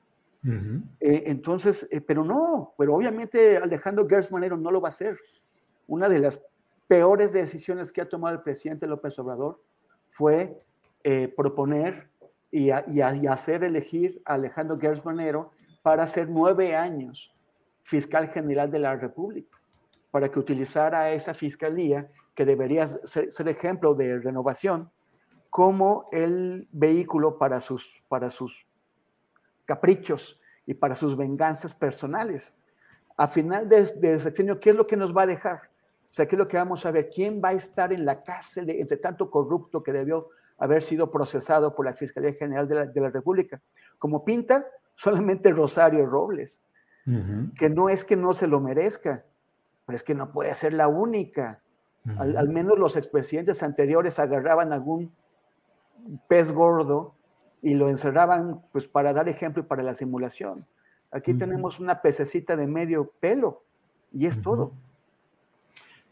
[0.45, 5.17] Eh, entonces, eh, pero no, pero obviamente Alejandro Gertz Manero no lo va a hacer.
[5.87, 6.41] Una de las
[6.89, 9.63] peores decisiones que ha tomado el presidente López Obrador
[10.09, 10.61] fue
[11.05, 12.09] eh, proponer
[12.51, 15.53] y, hacer elegir a Alejandro Gertz Manero
[15.83, 17.35] para ser nueve años
[17.83, 19.59] fiscal general de la República,
[20.11, 24.91] para que utilizara esa fiscalía que debería ser, ser ejemplo de renovación
[25.53, 28.67] como el vehículo para sus, para sus
[29.67, 32.55] caprichos y para sus venganzas personales.
[33.19, 35.73] A final del de sexenio, ¿qué es lo que nos va a dejar?
[36.11, 37.11] O sea, ¿qué es lo que vamos a ver?
[37.11, 41.11] ¿Quién va a estar en la cárcel de, entre tanto corrupto que debió haber sido
[41.11, 43.61] procesado por la Fiscalía General de la, República?
[43.99, 44.67] Como pinta,
[45.03, 46.61] solamente Rosario Robles,
[47.59, 49.25] que no es que no se lo merezca,
[49.85, 51.61] pero es que no puede ser la única.
[52.19, 55.13] al, al, menos los expresidentes anteriores agarraban algún
[56.29, 57.17] pez gordo
[57.63, 60.67] y lo encerraban pues para dar ejemplo y para la simulación.
[61.11, 63.65] Aquí tenemos una pececita de medio pelo
[64.13, 64.73] y es todo.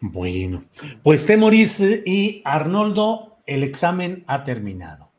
[0.00, 0.64] Bueno,
[1.04, 5.09] pues Temoris y Arnoldo, el examen ha terminado.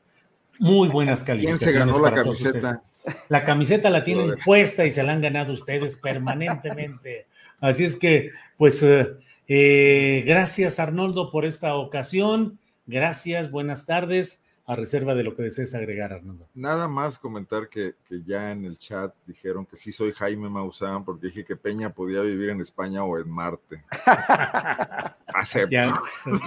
[0.62, 1.64] Muy buenas calificaciones.
[1.64, 2.82] ¿Quién se ganó la camiseta?
[3.30, 7.26] La camiseta la tienen puesta y se la han ganado ustedes permanentemente.
[7.60, 9.10] Así es que, pues, eh,
[9.48, 12.60] eh, gracias Arnoldo por esta ocasión.
[12.86, 16.48] Gracias, buenas tardes a reserva de lo que desees agregar, Arnoldo.
[16.54, 21.04] Nada más comentar que, que, ya en el chat dijeron que sí soy Jaime Maussan
[21.04, 23.84] porque dije que Peña podía vivir en España o en Marte.
[25.34, 25.92] Acepto.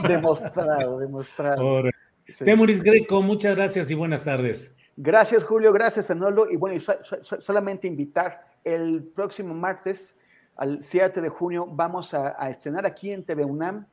[0.07, 1.83] demostrado, demostrado.
[2.27, 2.45] Sí.
[2.45, 4.77] Temuris Greco, muchas gracias y buenas tardes.
[4.97, 6.51] Gracias, Julio, gracias, Arnoldo.
[6.51, 10.17] Y bueno, so, so, solamente invitar el próximo martes,
[10.57, 13.87] al 7 de junio, vamos a, a estrenar aquí en TV UNAM.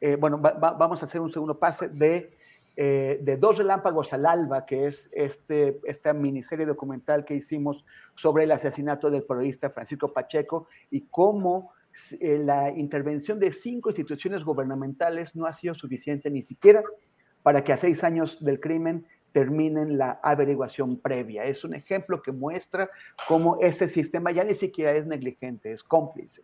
[0.00, 2.32] Eh, bueno, va, va, vamos a hacer un segundo pase de
[2.76, 7.84] eh, de Dos Relámpagos al Alba, que es este, esta miniserie documental que hicimos
[8.16, 11.70] sobre el asesinato del periodista Francisco Pacheco y cómo
[12.18, 16.82] eh, la intervención de cinco instituciones gubernamentales no ha sido suficiente ni siquiera
[17.44, 21.44] para que a seis años del crimen terminen la averiguación previa.
[21.44, 22.90] Es un ejemplo que muestra
[23.28, 26.42] cómo ese sistema ya ni siquiera es negligente, es cómplice.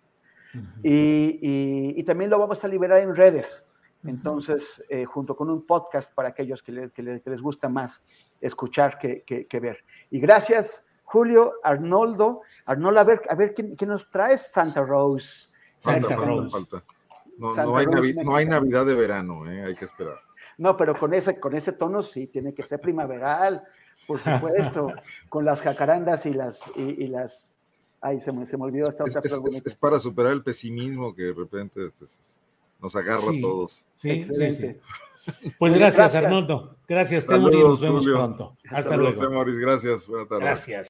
[0.55, 0.81] Uh -huh.
[0.85, 3.65] y, y, y también lo vamos a liberar en redes
[4.05, 7.69] entonces, eh, junto con un podcast para aquellos que, le, que, le, que les gusta
[7.69, 8.01] más
[8.41, 9.85] escuchar que, que, ver.
[10.11, 12.41] Y gracias, Julio, Arnoldo.
[12.65, 15.51] Arnoldo, a ver, a ver ¿qué, qué nos traes, Santa Rose?
[15.79, 16.51] Santa, Santa Rose.
[16.51, 16.85] Falta.
[17.37, 19.65] No, hay Rose no, hay Navidad de verano, ¿eh?
[19.65, 20.19] hay que esperar.
[20.61, 23.65] No, pero con ese, con ese tono sí, tiene que ser primaveral,
[24.07, 24.93] por supuesto,
[25.31, 27.51] con las jacarandas y las, y, y las...
[28.03, 30.43] Ay, se me, se me olvidó esta es, otra es, es, es, para superar el
[30.43, 31.81] pesimismo que de repente
[32.79, 33.87] nos agarra sí, a todos.
[33.97, 34.81] Sí, Excelente.
[35.25, 35.51] Sí, sí.
[35.59, 36.77] Pues gracias, gracias, Arnoldo.
[36.87, 37.61] Gracias, Temoris.
[37.61, 38.19] Nos vemos Julio.
[38.19, 38.57] pronto.
[38.65, 39.19] Hasta, Hasta luego.
[39.19, 40.09] Temoris, gracias.
[40.09, 40.45] Buenas tardes.
[40.45, 40.89] Gracias.